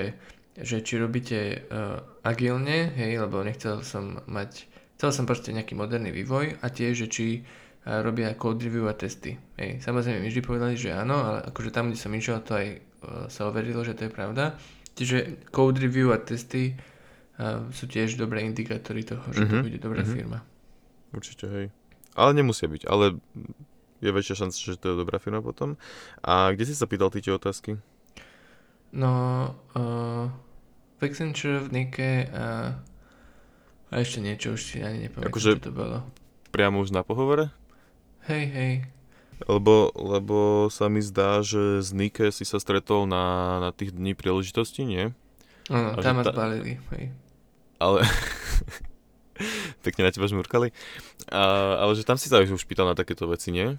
[0.56, 6.16] že či robíte uh, agilne, hej, lebo nechcel som mať, chcel som proste nejaký moderný
[6.16, 9.36] vývoj a tiež, že či uh, robia code review a testy.
[9.60, 9.84] Hej.
[9.84, 12.80] Samozrejme mi vždy povedali, že áno, ale akože tam, kde som išiel, to aj uh,
[13.28, 14.56] sa overilo, že to je pravda.
[14.96, 19.52] Čiže code review a testy uh, sú tiež dobré indikátory toho, že mm-hmm.
[19.52, 19.66] to mhm.
[19.68, 20.16] bude dobrá mm-hmm.
[20.16, 20.40] firma.
[21.12, 21.66] Určite, hej.
[22.16, 23.20] Ale nemusia byť, ale
[24.00, 25.76] je väčšia šanca, že to je dobrá firma potom.
[26.24, 27.76] A kde si sa pýtal ty tie otázky?
[28.96, 29.12] No,
[29.76, 30.32] uh,
[30.96, 32.80] v Accenture, v Nike a,
[33.92, 36.08] a ešte niečo, už si ani nepamätám, akože čo to bolo.
[36.56, 37.52] Priamo už na pohovore?
[38.32, 38.74] Hej, hej.
[39.44, 44.16] Lebo, lebo sa mi zdá, že z Nike si sa stretol na, na tých dní
[44.16, 45.12] príležitosti, nie?
[45.68, 46.32] Áno, tam ma ta...
[46.32, 47.12] zbalili, hej.
[47.84, 48.08] Ale...
[49.84, 50.72] Pekne na teba žmurkali.
[51.28, 51.44] A,
[51.84, 53.76] ale že tam si sa už pýtal na takéto veci, nie?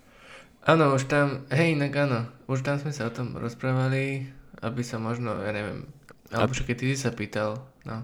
[0.66, 4.28] Áno, už tam, hej, inak áno, už tam sme sa o tom rozprávali,
[4.60, 5.88] aby sa možno, ja neviem,
[6.34, 6.58] alebo A...
[6.58, 8.02] keď ty si sa pýtal, no.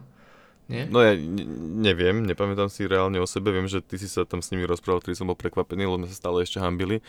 [0.70, 0.86] Nie?
[0.88, 1.18] No ja
[1.58, 5.02] neviem, nepamätám si reálne o sebe, viem, že ty si sa tam s nimi rozprával,
[5.02, 7.02] ktorý som bol prekvapený, lebo sme sa stále ešte hambili.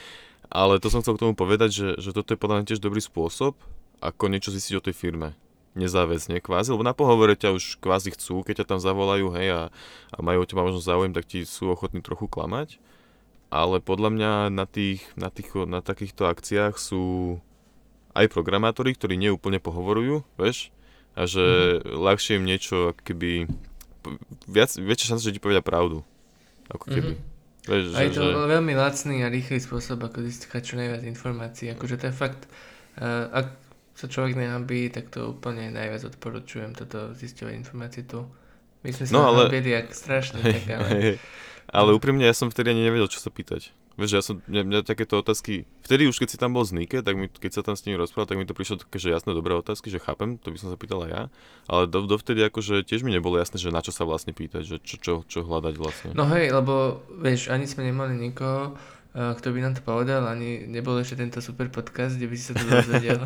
[0.54, 3.02] Ale to som chcel k tomu povedať, že, že toto je podľa mňa tiež dobrý
[3.02, 3.58] spôsob,
[4.06, 5.34] ako niečo zistiť o tej firme.
[5.74, 9.62] Nezáväzne kvázi, lebo na pohovore ťa už kvázi chcú, keď ťa tam zavolajú, hej, a,
[10.14, 12.78] a majú o teba možno záujem, tak ti sú ochotní trochu klamať.
[13.50, 17.38] Ale podľa mňa na, tých, na, tých, na takýchto akciách sú
[18.14, 20.70] aj programátori, ktorí neúplne pohovorujú, vieš,
[21.18, 21.98] a že mm-hmm.
[21.98, 23.50] ľahšie im niečo, keby,
[24.46, 26.06] viac, väčšia šanca, že ti povedia pravdu,
[26.70, 27.18] ako keby.
[27.18, 27.33] Mm-hmm.
[27.64, 28.52] Vieš, a je to že...
[28.60, 31.72] veľmi lacný a rýchly spôsob, ako získať čo najviac informácií.
[31.72, 32.44] Akože to je fakt,
[33.00, 33.56] uh, ak
[33.96, 38.28] sa človek nehambí, tak to úplne najviac odporúčujem, toto zisťovať informácie tu.
[38.84, 39.48] My sme sa no, ale...
[39.48, 41.16] hambili jak strašne, tak ale...
[41.72, 43.72] ale úprimne, ja som vtedy ani nevedel, čo sa pýtať.
[43.94, 47.06] Vieš, ja som, mňa, mňa takéto otázky, vtedy už keď si tam bol z Nike,
[47.06, 49.38] tak mi, keď sa tam s nimi rozprával, tak mi to prišlo také, že jasné,
[49.38, 51.24] dobré otázky, že chápem, to by som sa pýtal aj ja,
[51.70, 54.76] ale do, dovtedy akože tiež mi nebolo jasné, že na čo sa vlastne pýtať, že
[54.82, 56.10] čo, čo, čo hľadať vlastne.
[56.18, 58.74] No hej, lebo vieš, ani sme nemali nikoho,
[59.14, 62.50] uh, kto by nám to povedal, ani nebol ešte tento super podcast, kde by si
[62.50, 63.22] sa to dozvedel.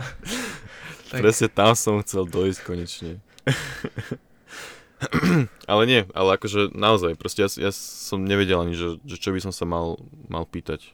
[1.16, 1.20] tak...
[1.24, 3.12] Presne tam som chcel dojsť konečne.
[5.72, 9.40] ale nie, ale akože naozaj, proste ja, ja som nevedel ani, že, že čo by
[9.44, 10.94] som sa mal, mal pýtať.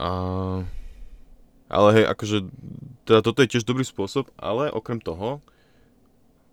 [0.00, 0.08] A...
[1.72, 2.38] Ale hej, akože,
[3.08, 5.40] teda toto je tiež dobrý spôsob, ale okrem toho,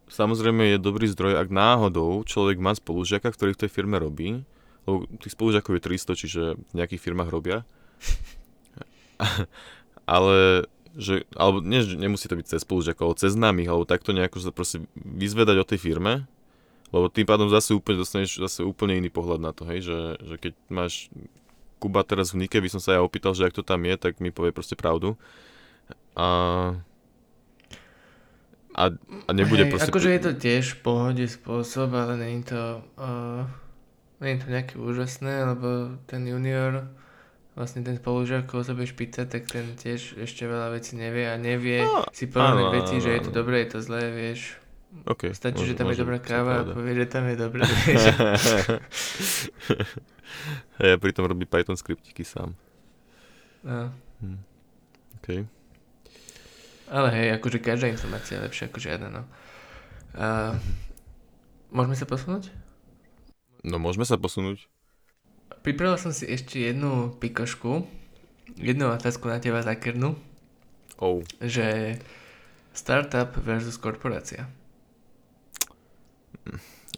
[0.08, 4.48] samozrejme je dobrý zdroj, ak náhodou človek má spolužiaka, ktorý v tej firme robí,
[4.88, 7.68] lebo tých spolužiakov je 300, čiže v nejakých firmách robia.
[10.16, 10.66] ale
[10.98, 14.52] že, alebo nie, nemusí to byť cez spolužiakov, ale cez známych, alebo takto nejako sa
[14.54, 16.26] proste vyzvedať o tej firme,
[16.90, 20.36] lebo tým pádom zase úplne dostaneš zase úplne iný pohľad na to, hej, že, že
[20.42, 21.14] keď máš
[21.80, 24.20] Kuba teraz v Nike, by som sa ja opýtal, že ak to tam je, tak
[24.20, 25.16] mi povie proste pravdu.
[26.12, 26.28] A,
[28.76, 29.88] a, a nebude hej, proste...
[29.88, 32.64] Akože je to tiež v pohode spôsob, ale je to,
[33.00, 33.48] uh,
[34.20, 36.92] je to nejaké úžasné, lebo ten junior
[37.60, 41.36] vlastne ten spolužiak, koho sa budeš pýtať, tak ten tiež ešte veľa vecí nevie a
[41.36, 44.56] nevie no, si povedať veci, že je to dobré, je to zlé, vieš.
[45.04, 47.62] Okay, Stačí, môže, že tam môže, je dobrá káva a povie, že tam je dobré,
[50.80, 52.56] a ja pritom robí Python skriptiky sám.
[53.62, 53.92] No.
[54.24, 54.40] Hm.
[55.20, 55.28] OK.
[56.90, 59.28] Ale hej, akože každá informácia je lepšia ako žiadna, no.
[60.16, 60.56] A,
[61.76, 62.50] môžeme sa posunúť?
[63.68, 64.72] No môžeme sa posunúť.
[65.60, 67.84] Pripravil som si ešte jednu pikošku,
[68.56, 70.16] jednu otázku na teba zakernú.
[71.00, 71.24] Oh.
[71.44, 72.00] Že
[72.72, 74.48] startup versus korporácia.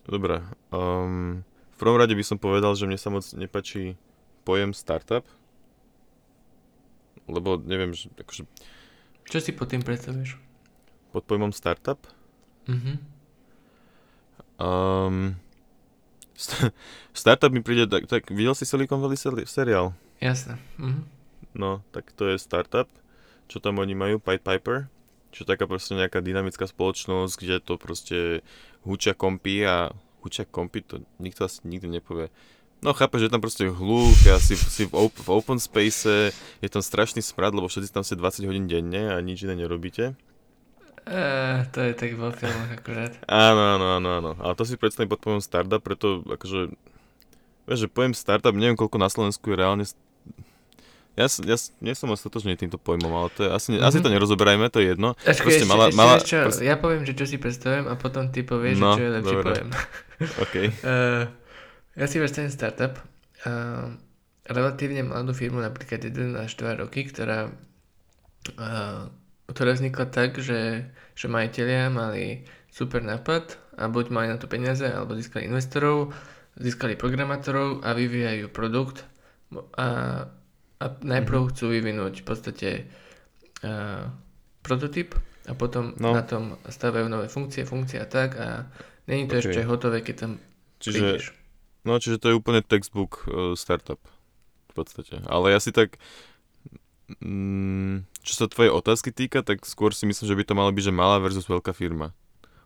[0.06, 0.42] Dobre.
[0.70, 1.42] Um,
[1.74, 3.98] v prvom rade by som povedal, že mne sa moc nepačí
[4.46, 5.26] pojem startup.
[7.30, 8.44] Lebo neviem, že, akože,
[9.30, 10.38] Čo si pod tým predstavuješ?
[11.14, 12.02] Pod pojmom startup?
[12.70, 12.94] Mhm.
[14.62, 15.42] Um,
[17.14, 19.94] startup mi príde, tak, tak videl si Silicon Valley seri- seriál?
[20.20, 20.58] Jasné.
[20.78, 21.02] Mhm.
[21.52, 22.88] No, tak to je startup,
[23.46, 24.88] čo tam oni majú, Pied Piper,
[25.32, 28.18] čo taká proste nejaká dynamická spoločnosť, kde to proste
[28.82, 29.92] hučia kompy a
[30.24, 32.32] hučia kompy, to nikto asi nikdy nepovie.
[32.82, 36.70] No chápeš, že tam proste hluk a si, si v, op- v open space, je
[36.72, 40.18] tam strašný smrad, lebo všetci tam ste 20 hodín denne a nič iné nerobíte.
[41.02, 43.14] Uh, to je tak vo filmoch akurát.
[43.26, 44.32] Áno, áno, áno, áno.
[44.38, 46.72] Ale to si predstavím pod pojmom startup, preto akože,
[47.66, 49.86] vieš, že pojem startup, neviem koľko na Slovensku je reálne
[51.12, 53.84] ja, ja nie som stotožný týmto pojmom, ale to je, asi, mm-hmm.
[53.84, 55.20] asi to nerozoberajme, to je jedno.
[55.28, 56.64] Ačkej, ešte, malá, ešte, ešte, proste...
[56.64, 59.52] Ja poviem, že čo si predstavujem a potom ty povieš, no, čo je lepší dobre.
[59.52, 59.70] pojem.
[60.48, 60.68] okay.
[60.88, 61.28] uh,
[62.00, 62.96] ja si predstavím startup,
[63.44, 63.92] uh,
[64.48, 67.52] relatívne mladú firmu, napríklad 1 až 2 roky, ktorá,
[68.56, 69.12] uh,
[69.52, 74.88] ktorá vznikla tak, že, že majiteľia mali super nápad a buď mali na to peniaze,
[74.88, 76.16] alebo získali investorov,
[76.56, 79.04] získali programátorov a vyvíjajú produkt
[79.76, 79.88] a,
[80.80, 81.52] a najprv mm-hmm.
[81.52, 82.70] chcú vyvinúť v podstate
[83.64, 84.08] uh,
[84.64, 85.16] prototyp
[85.50, 86.16] a potom no.
[86.16, 88.72] na tom stavajú nové funkcie, funkcie a tak a
[89.12, 89.52] není to okay.
[89.52, 90.32] ešte hotové, keď tam
[90.82, 91.26] Čiže prídeš.
[91.82, 94.00] No, čiže to je úplne textbook uh, startup
[94.72, 95.20] v podstate.
[95.28, 96.00] Ale ja si tak,
[97.20, 100.84] mm, čo sa tvojej otázky týka, tak skôr si myslím, že by to malo byť,
[100.88, 102.16] že malá versus veľká firma.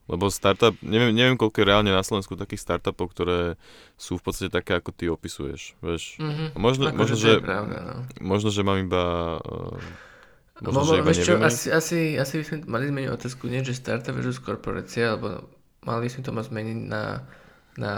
[0.06, 3.58] Lebo startup, neviem, neviem koľko je reálne na Slovensku takých startupov, ktoré
[3.98, 5.74] sú v podstate také, ako ty opisuješ.
[5.82, 6.22] Vieš.
[6.22, 6.48] Mm-hmm.
[6.62, 7.96] Možno, ako možno, že, pravda, no.
[8.22, 9.04] možno, že mám iba...
[9.42, 9.82] Uh,
[10.62, 13.74] možno, Mo, že iba čo, asi, asi, asi by sme mali zmeniť otázku, nie že
[13.74, 15.50] startup versus korporácia, alebo
[15.82, 17.26] mali sme to mať zmeniť na,
[17.82, 17.94] na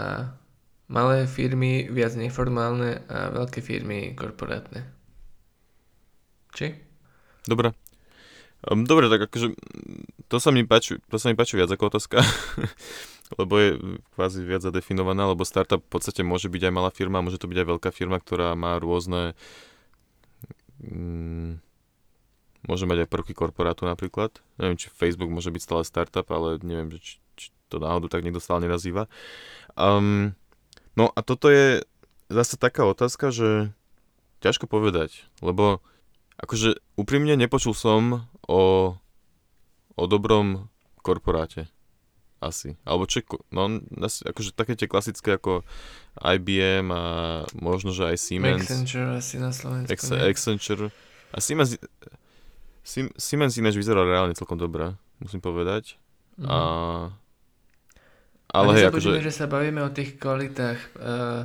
[0.88, 4.97] malé firmy viac neformálne a veľké firmy korporátne.
[6.54, 6.76] Či?
[7.48, 7.72] Dobre.
[8.66, 9.54] Um, dobre, tak akože
[10.26, 12.18] to sa mi páči, to sa mi páči viac ako otázka,
[13.38, 13.68] lebo je
[14.18, 17.58] kvázi viac zadefinovaná, lebo startup v podstate môže byť aj malá firma, môže to byť
[17.62, 19.38] aj veľká firma, ktorá má rôzne
[20.82, 21.62] mm,
[22.66, 24.42] môže mať aj prvky korporátu napríklad.
[24.58, 28.42] Neviem, či Facebook môže byť stále startup, ale neviem, či, či to náhodou tak niekto
[28.42, 29.06] stále nenazýva.
[29.78, 30.34] Um,
[30.98, 31.86] No a toto je
[32.26, 33.70] zase taká otázka, že
[34.42, 35.78] ťažko povedať, lebo
[36.38, 38.94] akože úprimne nepočul som o,
[39.94, 40.70] o dobrom
[41.02, 41.66] korporáte.
[42.38, 42.78] Asi.
[42.86, 45.66] Alebo čo, no akože také tie klasické ako
[46.22, 47.04] IBM a
[47.58, 48.62] možno, že aj Siemens.
[48.62, 49.90] Accenture asi na Slovensku.
[49.90, 50.94] Ex- Accenture.
[51.34, 51.74] A Siemens,
[53.18, 55.98] Siemens ináč vyzeral reálne celkom dobré, musím povedať.
[56.38, 56.46] Mm-hmm.
[56.46, 56.58] A
[58.48, 59.20] ale hej, akože...
[59.20, 61.44] že sa bavíme o tých kvalitách uh,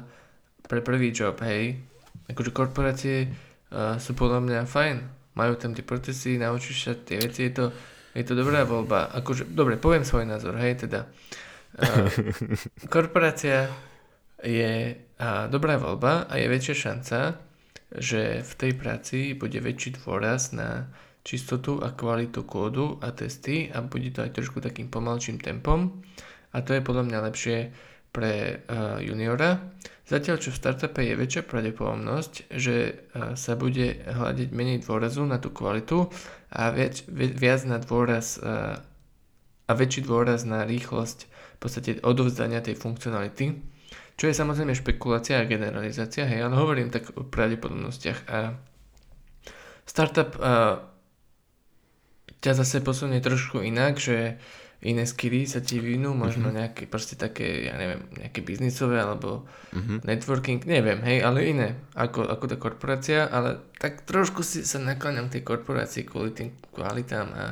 [0.70, 1.84] pre prvý job, hej.
[2.32, 3.28] Akože korporácie
[3.74, 4.98] uh, sú podľa mňa fajn.
[5.34, 7.66] Majú tam tie procesy, naučíš sa tie veci, je to,
[8.14, 9.10] je to dobrá voľba.
[9.18, 11.10] Akože, dobre, poviem svoj názor, hej, teda.
[11.74, 12.06] Uh,
[12.94, 13.74] korporácia
[14.46, 17.42] je uh, dobrá voľba a je väčšia šanca,
[17.98, 23.80] že v tej práci bude väčší dôraz na čistotu a kvalitu kódu a testy a
[23.80, 26.04] bude to aj trošku takým pomalším tempom
[26.52, 27.58] a to je podľa mňa lepšie
[28.14, 29.74] pre uh, juniora.
[30.06, 35.42] Zatiaľ, čo v startupe je väčšia pravdepodobnosť, že uh, sa bude hľadiť menej dôrazu na
[35.42, 36.14] tú kvalitu
[36.54, 38.78] a viac, viac na dôraz uh,
[39.66, 43.58] a väčší dôraz na rýchlosť v podstate odovzdania tej funkcionality,
[44.14, 48.20] čo je samozrejme špekulácia a generalizácia, hej, ale hovorím tak o pravdepodobnostiach.
[48.30, 48.54] A
[49.90, 50.84] startup uh,
[52.44, 54.38] ťa zase posunie trošku inak, že
[54.84, 56.60] iné skilly sa ti vyvinú, možno mm-hmm.
[56.60, 60.04] nejaké proste také, ja neviem, nejaké biznisové alebo mm-hmm.
[60.04, 65.32] networking, neviem, hej, ale iné ako, ako tá korporácia, ale tak trošku si sa nakláňam
[65.32, 67.44] tej korporácii kvôli tým kvalitám a...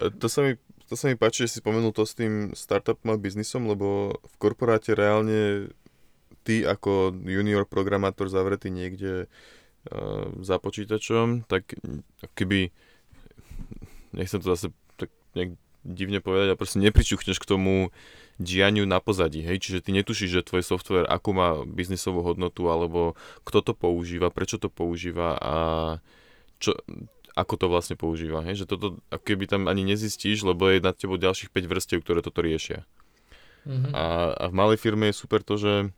[0.00, 0.56] E, to sa mi
[0.92, 4.34] to sa mi páči, že si spomenul to s tým startupom a biznisom, lebo v
[4.36, 5.72] korporáte reálne
[6.44, 11.80] ty ako junior programátor zavretý niekde uh, za počítačom, tak
[12.36, 12.68] keby
[14.12, 14.68] nechcem to zase
[15.00, 17.90] tak nejak divne povedať a proste nepričuchneš k tomu
[18.40, 23.14] dianiu na pozadí, hej, čiže ty netušíš, že tvoj software akú má biznisovú hodnotu, alebo
[23.44, 25.54] kto to používa, prečo to používa a
[26.62, 26.78] čo,
[27.34, 30.96] ako to vlastne používa, hej, že toto ako keby tam ani nezistíš, lebo je nad
[30.96, 32.84] tebou ďalších 5 vrstiev, ktoré toto riešia.
[33.62, 33.92] Mm-hmm.
[33.94, 34.04] A,
[34.36, 35.94] a v malej firme je super to, že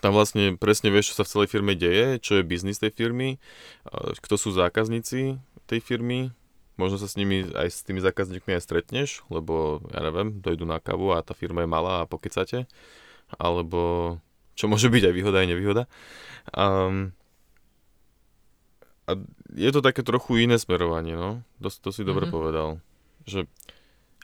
[0.00, 3.36] tam vlastne presne vieš, čo sa v celej firme deje, čo je biznis tej firmy,
[4.20, 6.32] kto sú zákazníci tej firmy,
[6.74, 10.78] možno sa s nimi aj s tými zákazníkmi aj stretneš, lebo ja neviem, dojdu na
[10.82, 12.66] kávu a tá firma je malá a pokecate,
[13.34, 14.16] alebo
[14.54, 15.82] čo môže byť aj výhoda, aj nevýhoda.
[16.54, 17.10] Um,
[19.04, 19.20] a
[19.52, 21.44] je to také trochu iné smerovanie, no.
[21.60, 22.32] To, to si dobre Mhm.
[22.32, 22.68] povedal.
[23.28, 23.44] Že,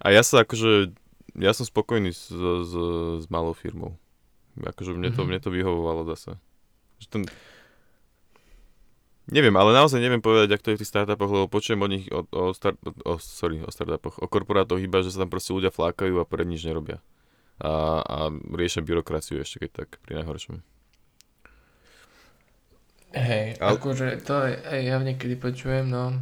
[0.00, 0.92] a ja sa akože,
[1.36, 2.72] ja som spokojný s, s,
[3.20, 4.00] s malou firmou.
[4.56, 5.28] Akože mne to, Mhm.
[5.28, 6.40] mne to vyhovovalo zase.
[7.00, 7.22] Že ten,
[9.30, 12.06] neviem, ale naozaj neviem povedať, ak to je v tých startupoch, lebo počujem o nich,
[12.10, 15.70] o, o, start, o, sorry, o startupoch, o korporátoch iba, že sa tam proste ľudia
[15.72, 16.98] flákajú a pred nič nerobia.
[17.60, 20.60] A, a riešia byrokraciu ešte keď tak, pri najhoršom.
[23.10, 26.14] Hej, Ale- akože to aj, aj ja niekedy počujem, no.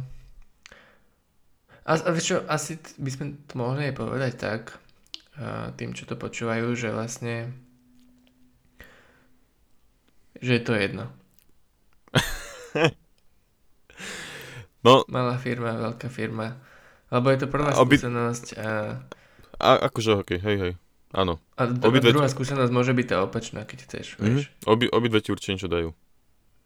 [1.85, 4.61] A, a čo, asi by sme to mohli aj povedať tak,
[5.79, 7.53] tým, čo to počúvajú, že vlastne
[10.39, 11.05] že je to jedno.
[14.79, 16.55] No, Malá firma, veľká firma.
[17.09, 18.95] Lebo je to prvá A obi- skúsenosť a,
[19.57, 20.73] a akože, okej, hej, hej,
[21.11, 21.41] áno.
[21.53, 24.47] a d- Obidve- druhá skúsenosť môže byť tá opačná, keď chceš, vieš.
[24.47, 24.69] Mhm.
[24.69, 25.89] Obi, obidve ti určite niečo dajú.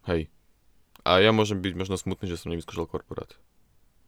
[0.05, 0.29] Hej.
[1.01, 3.33] A ja môžem byť možno smutný, že som nevyskúšal korporát.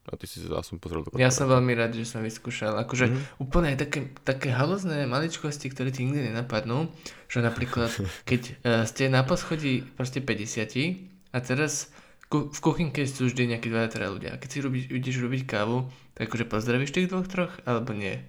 [0.05, 1.34] A ty si sa aspoň pozrel do Ja korporátu.
[1.34, 2.77] som veľmi rád, že som vyskúšal.
[2.77, 3.19] Akože Mhm.
[3.41, 6.93] úplne aj také, také halozné maličkosti, ktoré ti nikdy nenapadnú,
[7.25, 7.89] že napríklad,
[8.29, 11.91] keď uh, ste na poschodí proste 50 a teraz
[12.32, 14.36] v kuchynke sú vždy nejakí dva teda ľudia.
[14.36, 18.24] A keď si robíš, ideš robiť kávu, tak akože pozdravíš tých dvoch, troch, alebo nie.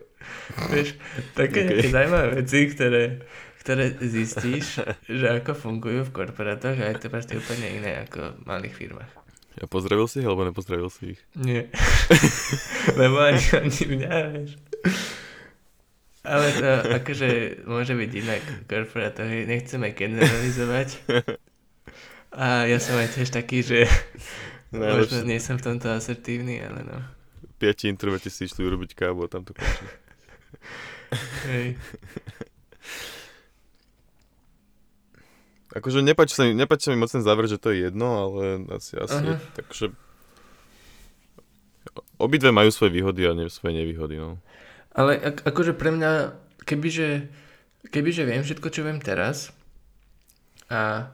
[0.72, 1.00] Vieš,
[1.32, 1.72] také Ok.
[1.80, 1.88] okay.
[1.88, 3.24] zaujímavé veci, ktoré,
[3.64, 8.44] ktoré zistíš, že ako fungujú v korporátoch a je to proste úplne iné ako v
[8.44, 9.12] malých firmách.
[9.60, 11.20] Ja pozdravil si ich, alebo nepozdravil si ich?
[11.36, 11.68] Nie.
[13.00, 14.52] Lebo ani, ani mňa, vieš.
[16.22, 16.68] Ale to
[17.02, 17.28] akože
[17.66, 18.42] môže byť inak
[19.26, 20.88] hej, nechceme generalizovať.
[22.32, 23.84] A ja som aj tiež taký, že
[24.72, 26.98] možno nie som v tomto asertívny, ale no.
[27.60, 29.86] Piati introverti si išli urobiť kávu a tam to končí.
[31.48, 31.76] Hej.
[35.72, 38.64] Akože nepáči sa, mi- nepáči sa mi moc ten záver, že to je jedno, ale
[38.76, 39.40] asi, asi Aha.
[39.56, 39.92] takže...
[42.20, 44.38] Obidve majú svoje výhody a ne, svoje nevýhody, no.
[44.92, 47.28] Ale ak, akože pre mňa, kebyže,
[47.88, 49.50] kebyže viem všetko, čo viem teraz,
[50.68, 51.10] a,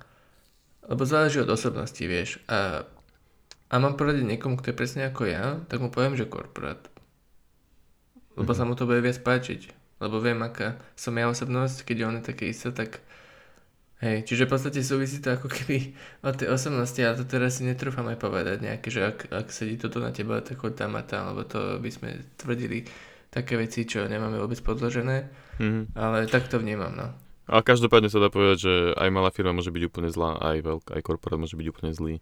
[0.88, 2.88] lebo záleží od osobnosti, vieš, a,
[3.68, 6.81] a mám poradiť niekomu, kto je presne ako ja, tak mu poviem, že korporát.
[8.35, 8.57] Lebo Mhm.
[8.57, 9.74] sa mu to bude viac páčiť.
[9.98, 13.03] Lebo viem, aká som ja osobnosť, keď on je také isté, tak
[13.98, 15.90] hej, čiže v podstate súvisí to ako keby
[16.22, 19.74] od tej osobnosti, ale to teraz si netrúfam aj povedať nejaké, že ak, ak sedí
[19.74, 22.87] toto na teba, tak choď tam a tam, lebo to by sme tvrdili
[23.29, 25.98] také veci, čo nemáme vôbec podložené, Mhm.
[25.98, 27.11] ale tak to vnímam, no.
[27.48, 30.90] Ale každopádne sa dá povedať, že aj malá firma môže byť úplne zlá, aj veľká,
[30.94, 32.14] aj korporát môže byť úplne zlý.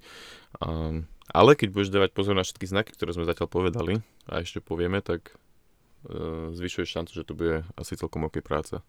[0.59, 4.63] Um, ale keď budeš dávať pozor na všetky znaky, ktoré sme zatiaľ povedali a ešte
[4.63, 5.35] povieme, tak
[6.07, 8.87] uh, zvyšuješ šancu, že to bude asi celkom ok práca.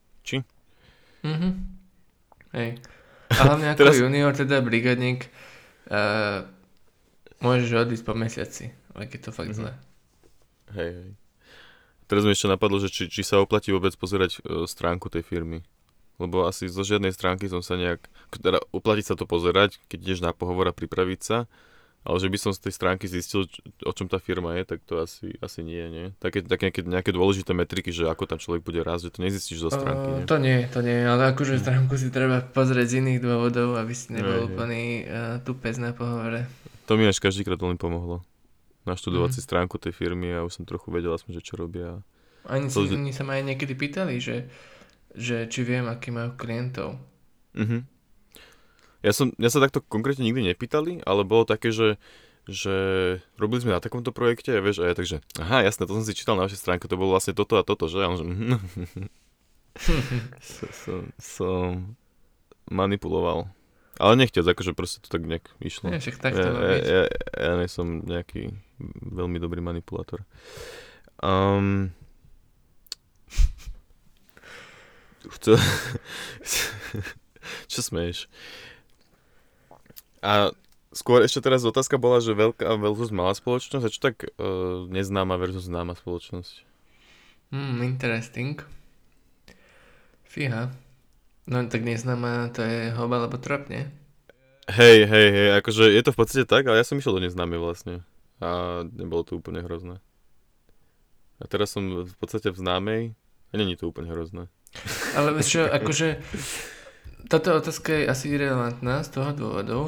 [1.26, 1.50] Mhm.
[2.54, 2.70] Hej.
[3.28, 5.34] A hlavne ako Teraz- junior, teda brigadník,
[5.90, 6.46] uh,
[7.40, 9.58] môžeš odísť po mesiaci, ale keď to fakt Mhm.
[9.58, 9.72] zle.
[10.74, 11.10] Hej, hej.
[12.06, 15.66] Teraz mi ešte napadlo, že či, či sa oplatí vôbec pozerať uh, stránku tej firmy.
[16.18, 18.02] Lebo asi zo žiadnej stránky som sa nejak...
[18.34, 21.38] Teda oplatí sa to pozerať, keď ideš na pohovor a pripraviť sa,
[22.02, 23.46] ale že by som z tej stránky zistil,
[23.82, 26.06] o čom tá firma je, tak to asi, asi nie, nie?
[26.18, 29.60] Také, také nejaké, nejaké dôležité metriky, že ako tam človek bude rásť, že to nezistíš
[29.60, 30.26] zo stránky, Uh, nie?
[30.26, 34.10] to nie, to nie, ale akože stránku si treba pozrieť z iných dôvodov, aby si
[34.10, 36.48] nebol úplný uh, tupec na pohovore.
[36.86, 38.24] To mi až každýkrát veľmi pomohlo.
[38.84, 39.36] Naštudovať Mhm.
[39.36, 42.00] si stránku tej firmy a už som trochu vedel aspoň, že čo robia.
[42.46, 44.48] Oni, To- oni sa ma aj niekedy pýtali, že,
[45.16, 46.98] že či viem, aký majú klientov.
[47.56, 47.88] Mhm.
[49.06, 52.02] Ja som, ja sa takto konkrétne nikdy nepýtali, ale bolo také, že,
[52.50, 52.76] že
[53.38, 56.18] robili sme na takomto projekte a vieš, a ja takže, aha, jasné, to som si
[56.18, 58.02] čítal na vašej stránke, to bolo vlastne toto a toto, že?
[58.02, 58.58] A on, že mhm.
[60.42, 61.64] som, som, som
[62.68, 63.48] manipuloval.
[63.98, 65.90] Ale nechtiac, akože proste to tak nejak išlo.
[65.90, 68.54] Nie, však tak ja, to ja, ja, ja nie som nejaký
[69.02, 70.22] veľmi dobrý manipulátor.
[71.18, 71.98] Um,
[75.36, 75.60] chcel...
[77.72, 78.28] Čo smeješ?
[80.20, 80.52] A
[80.92, 85.40] skôr ešte teraz otázka bola, že veľká versus malá spoločnosť, a čo tak uh, neznáma
[85.40, 86.66] versus známa spoločnosť?
[87.54, 88.60] Hmm, interesting.
[90.28, 90.74] Fíha.
[91.48, 93.88] No tak neznáma, to je hob alebo trop, nie?
[94.68, 97.56] Hej, hej, hej, akože je to v podstate tak, ale ja som išiel do neznámej
[97.56, 98.04] vlastne.
[98.44, 100.04] A nebolo to úplne hrozné.
[101.40, 104.52] A teraz som v podstate v známej a není to úplne hrozné.
[105.14, 106.08] Ale vieš čo, akože
[107.28, 109.80] táto otázka je asi irrelevantná z toho dôvodu,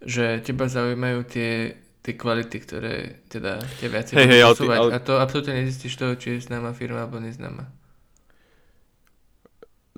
[0.00, 2.94] že teba zaujímajú tie, tie kvality, ktoré
[3.28, 6.46] teda ťa viacej budú hej, ale ty- ale- A to absolútne nezistíš toho, či je
[6.48, 7.68] známa firma alebo neznáma.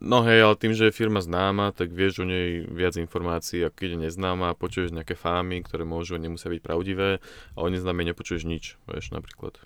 [0.03, 3.79] No hej, ale tým, že je firma známa, tak vieš o nej viac informácií, ako
[3.79, 7.23] keď je neznáma, počuješ nejaké fámy, ktoré môžu nemusia byť pravdivé
[7.55, 9.63] a o neznámej nepočuješ nič, vieš, napríklad.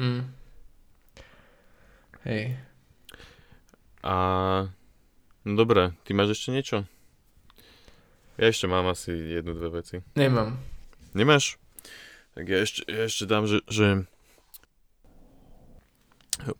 [0.00, 0.32] Mm.
[2.24, 2.56] Hej.
[4.08, 4.14] A...
[5.44, 6.88] No dobré, ty máš ešte niečo?
[8.40, 10.00] Ja ešte mám asi jednu, dve veci.
[10.16, 10.56] Nemám.
[11.12, 11.60] Nemáš?
[12.32, 14.08] Tak ja ešte, ja ešte dám, že, že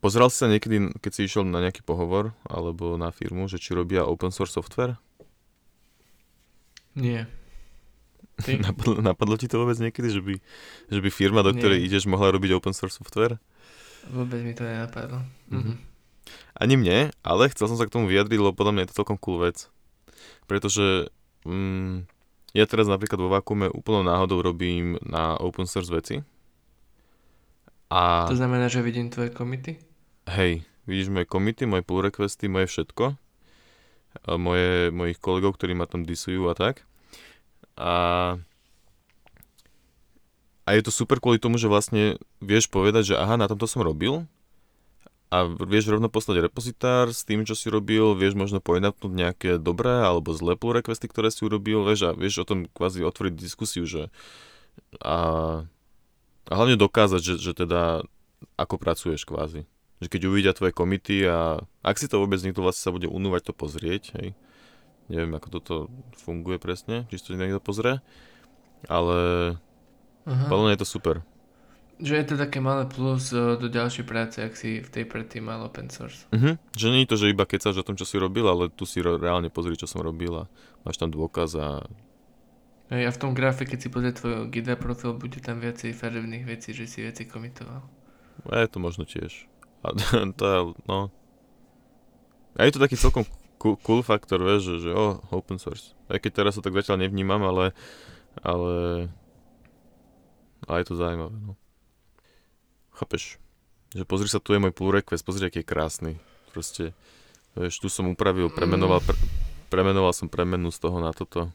[0.02, 3.78] Pozeral si sa niekedy, keď si išiel na nejaký pohovor alebo na firmu, že či
[3.78, 4.98] robia open source software?
[6.98, 7.30] Nie.
[8.42, 8.58] Ty?
[8.66, 10.34] Napadlo, napadlo ti to vôbec niekedy, že by,
[10.90, 11.86] že by firma, do ktorej Nie.
[11.86, 13.38] ideš, mohla robiť open source software?
[14.10, 15.22] Vôbec mi to nenapadlo.
[15.54, 15.87] Mm-hmm.
[16.58, 19.18] Ani mne, ale chcel som sa k tomu vyjadriť, lebo podľa mňa je to celkom
[19.20, 19.70] cool vec.
[20.50, 21.12] Pretože
[21.46, 22.08] mm,
[22.56, 26.26] ja teraz napríklad vo Vakuume úplnou náhodou robím na open source veci,
[27.88, 28.28] a...
[28.28, 29.80] To znamená, že vidím tvoje komity?
[30.28, 33.16] Hej, vidíš moje komity, moje pull requesty, moje všetko.
[34.36, 36.84] Moje, mojich kolegov, ktorí ma tam disujú a tak.
[37.80, 37.92] A,
[40.68, 43.80] a je to super kvôli tomu, že vlastne vieš povedať, že aha, na tomto som
[43.80, 44.28] robil
[45.28, 50.00] a vieš rovno poslať repozitár s tým, čo si robil, vieš možno pojednatnúť nejaké dobré
[50.04, 53.84] alebo zlé pull requesty, ktoré si urobil, vieš, a vieš o tom kvázi otvoriť diskusiu,
[53.84, 54.08] že
[55.04, 55.16] a
[56.48, 58.00] a hlavne dokázať, že, že teda
[58.56, 59.68] ako pracuješ kvázi.
[60.00, 63.50] Že keď uvidia tvoje komity a ak si to vôbec niekto vlastne sa bude unúvať
[63.50, 64.32] to pozrieť, hej.
[65.08, 65.74] Neviem, ako toto
[66.20, 68.04] funguje presne, či si to niekto pozrie,
[68.92, 69.16] ale
[70.28, 71.24] podľa mňa je to super.
[71.98, 75.66] Že je to také malé plus do ďalšej práce, ak si v tej predtým mal
[75.66, 76.30] open source.
[76.30, 76.54] Uh-huh.
[76.78, 78.86] Že nie je to, že iba keď sa o tom, čo si robil, ale tu
[78.86, 80.44] si reálne pozri, čo som robil a
[80.86, 81.82] máš tam dôkaz a
[82.88, 86.48] Hej, a v tom grafe, keď si pozrie tvoj Gida profil, bude tam viacej farebných
[86.48, 87.84] vecí, že si veci komitoval.
[88.48, 89.44] A je to možno tiež.
[89.84, 89.92] A
[90.38, 91.12] to je, no...
[92.56, 93.28] A je to taký celkom
[93.60, 95.92] cool, cool faktor, vieš, že, že oh, open source.
[96.08, 97.76] Aj keď teraz to tak zatiaľ nevnímam, ale...
[98.40, 99.06] Ale...
[100.64, 101.60] A je to zaujímavé, no.
[102.98, 103.38] Chápeš?
[103.94, 106.12] Že pozri sa, tu je môj pull request, pozri, aký je krásny.
[106.50, 106.90] Proste,
[107.54, 109.14] vieš, tu som upravil, premenoval, pre,
[109.70, 111.54] premenoval som premenu z toho na toto.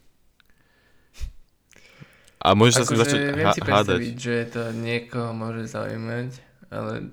[2.44, 4.00] A môžeš sa si začať viem si hádať.
[4.20, 6.32] že to niekoho môže zaujímať,
[6.72, 7.12] ale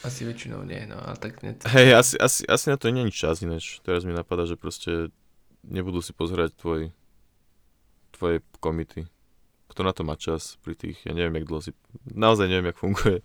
[0.00, 1.52] asi väčšinou nie, no ale tak nie.
[1.68, 3.84] Hej, asi, asi, asi na to nie je nič čas ináč.
[3.84, 5.12] Teraz mi napadá, že proste
[5.60, 6.88] nebudú si pozerať tvoj,
[8.16, 9.04] tvoje komity.
[9.66, 11.70] Kto na to má čas pri tých, ja neviem, jak dlho si,
[12.06, 13.18] naozaj neviem, jak funguje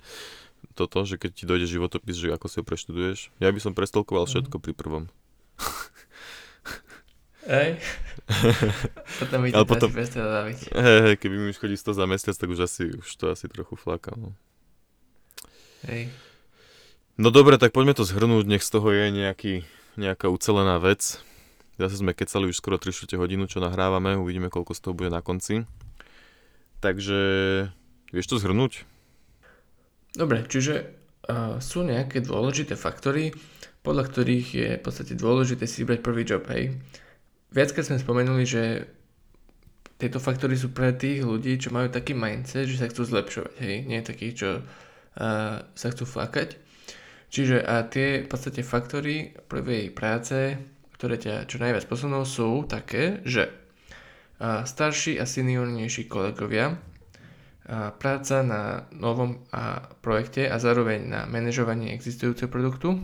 [0.73, 3.33] toto, že keď ti dojde životopis, že ako si ho preštuduješ.
[3.41, 4.29] Ja by som prestolkoval mhm.
[4.29, 4.63] všetko mm.
[4.63, 5.03] pri prvom.
[7.41, 7.81] Hej.
[9.19, 10.59] potom to potom, baviť.
[10.77, 13.49] Hej, hej, keby mi už chodí 100 za mesiac, tak už asi, už to asi
[13.49, 14.13] trochu fláka.
[14.13, 14.37] No.
[15.89, 16.13] Hej.
[17.17, 19.53] No dobre, tak poďme to zhrnúť, nech z toho je nejaký,
[19.97, 21.17] nejaká ucelená vec.
[21.81, 25.25] Zase sme kecali už skoro 3 hodinu, čo nahrávame, uvidíme, koľko z toho bude na
[25.25, 25.65] konci.
[26.82, 27.19] Takže,
[28.09, 28.84] vieš to zhrnúť?
[30.17, 30.82] Dobre, čiže
[31.29, 33.32] uh, sú nejaké dôležité faktory,
[33.86, 36.75] podľa ktorých je v podstate dôležité si vybrať prvý job, hej
[37.53, 38.63] viackrát sme spomenuli, že
[40.01, 43.75] tieto faktory sú pre tých ľudí, čo majú taký mindset, že sa chcú zlepšovať, hej,
[43.86, 46.57] nie takých, čo uh, sa chcú flakať.
[47.32, 50.57] Čiže a tie v podstate faktory prvej práce,
[50.97, 53.61] ktoré ťa čo najviac posunú, sú také, že
[54.41, 56.77] starší a seniornejší kolegovia,
[58.01, 59.45] práca na novom
[60.01, 62.97] projekte a zároveň na manažovanie existujúceho produktu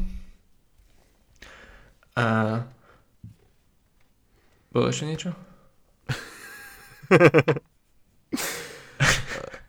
[2.18, 2.66] a
[4.74, 5.30] bolo ešte niečo?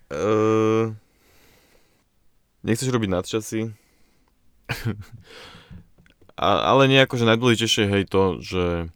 [0.09, 0.89] uh,
[2.67, 3.61] nechceš robiť nadčasy?
[6.39, 8.95] A, ale nie že najdôležitejšie hej to, že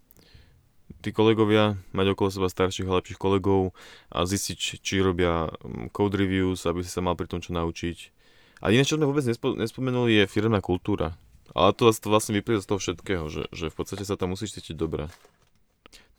[1.02, 3.74] tí kolegovia, mať okolo seba starších a lepších kolegov
[4.08, 8.14] a zistiť, či, robia mm, code reviews, aby si sa mal pri tom čo naučiť.
[8.62, 11.18] A iné, čo sme vôbec nespo, nespomenuli, je firmná kultúra.
[11.52, 14.54] Ale to, to vlastne vyplýva z toho všetkého, že, že v podstate sa tam musíš
[14.56, 15.10] cítiť dobre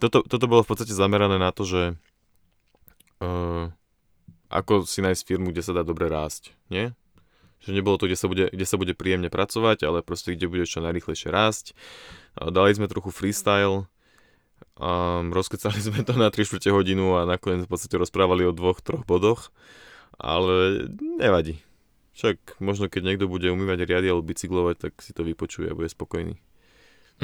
[0.03, 1.81] toto, toto bolo v podstate zamerané na to, že
[3.23, 3.71] uh,
[4.51, 6.91] ako si nájsť firmu, kde sa dá dobre rásť, nie?
[7.63, 10.67] Že nebolo to, kde sa bude, kde sa bude príjemne pracovať, ale proste kde bude
[10.67, 11.65] čo najrychlejšie rásť.
[12.35, 13.87] Uh, dali sme trochu freestyle,
[14.77, 18.81] um, rozkecali sme to na 3 čtvrte hodinu a nakoniec v podstate rozprávali o dvoch,
[18.81, 19.53] troch bodoch,
[20.17, 21.61] ale nevadí.
[22.13, 25.89] Však možno keď niekto bude umývať riady alebo bicyklovať, tak si to vypočuje a bude
[25.89, 26.37] spokojný.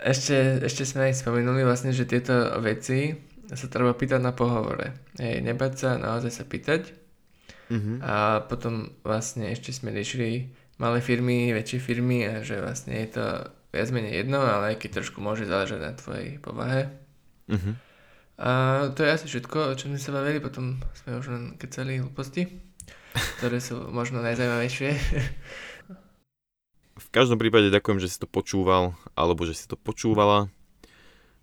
[0.00, 3.12] Ešte, ešte sme aj spomenuli vlastne, že tieto veci
[3.52, 4.96] sa treba pýtať na pohovore.
[5.20, 6.96] Hej, nebať sa, naozaj sa pýtať.
[7.68, 7.96] Mm-hmm.
[8.00, 10.50] A potom vlastne ešte sme riešili
[10.80, 13.26] malé firmy, väčšie firmy a že vlastne je to
[13.70, 16.90] viac menej jedno, ale aj keď trošku môže záležať na tvojej povahe.
[17.46, 17.74] Uh-huh.
[18.40, 18.48] A
[18.96, 22.48] to je asi všetko, o čom sme sa bavili, potom sme už len kecali hlúposti,
[23.38, 24.90] ktoré sú možno najzaujímavejšie.
[27.00, 30.48] V každom prípade ďakujem, že si to počúval, alebo že si to počúvala.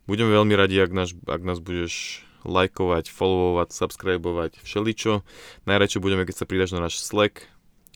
[0.08, 5.22] Budeme veľmi radi, ak nás, ak nás budeš lajkovať, followovať, subscribovať, všeličo.
[5.68, 7.44] Najradšej budeme, keď sa pridaš na náš Slack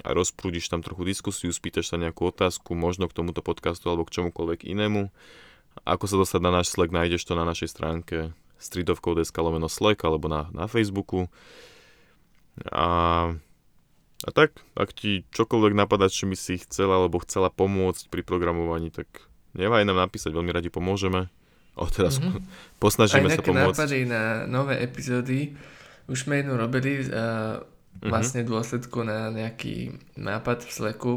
[0.01, 4.19] a rozprúdiš tam trochu diskusiu, spýtaš sa nejakú otázku, možno k tomuto podcastu alebo k
[4.19, 5.11] čomukoľvek inému.
[5.87, 10.27] Ako sa dostať na náš Slack, nájdeš to na našej stránke stridovkou.desk lomeno Slack alebo
[10.27, 11.31] na, na Facebooku.
[12.69, 12.87] A,
[14.21, 18.91] a tak, ak ti čokoľvek napadá, čo by si chcela alebo chcela pomôcť pri programovaní,
[18.91, 19.07] tak
[19.55, 21.31] nevaj nám napísať, veľmi radi pomôžeme.
[21.79, 22.77] O, teraz mm-hmm.
[22.83, 23.79] posnažíme Aj sa pomôcť.
[23.79, 25.55] nápady na nové epizódy.
[26.11, 27.63] Už sme jednu robili uh,
[27.99, 31.11] vlastne dôsledku na nejaký nápad v Slacku.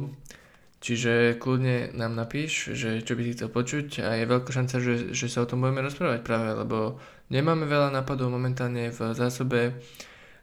[0.85, 5.17] Čiže kľudne nám napíš, že čo by si chcel počuť a je veľká šanca, že,
[5.17, 7.01] že sa o tom budeme rozprávať práve, lebo
[7.33, 9.81] nemáme veľa nápadov momentálne v zásobe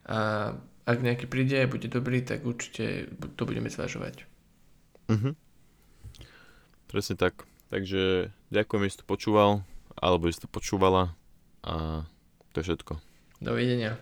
[0.10, 0.50] a
[0.90, 4.26] ak nejaký príde a bude dobrý, tak určite to budeme zvažovať.
[5.14, 5.38] Mhm.
[6.90, 7.46] Presne tak.
[7.70, 9.62] Takže ďakujem, že si to počúval
[9.94, 11.14] alebo si to počúvala
[11.62, 12.04] a
[12.52, 12.98] to je všetko.
[13.40, 13.96] Dovidenia.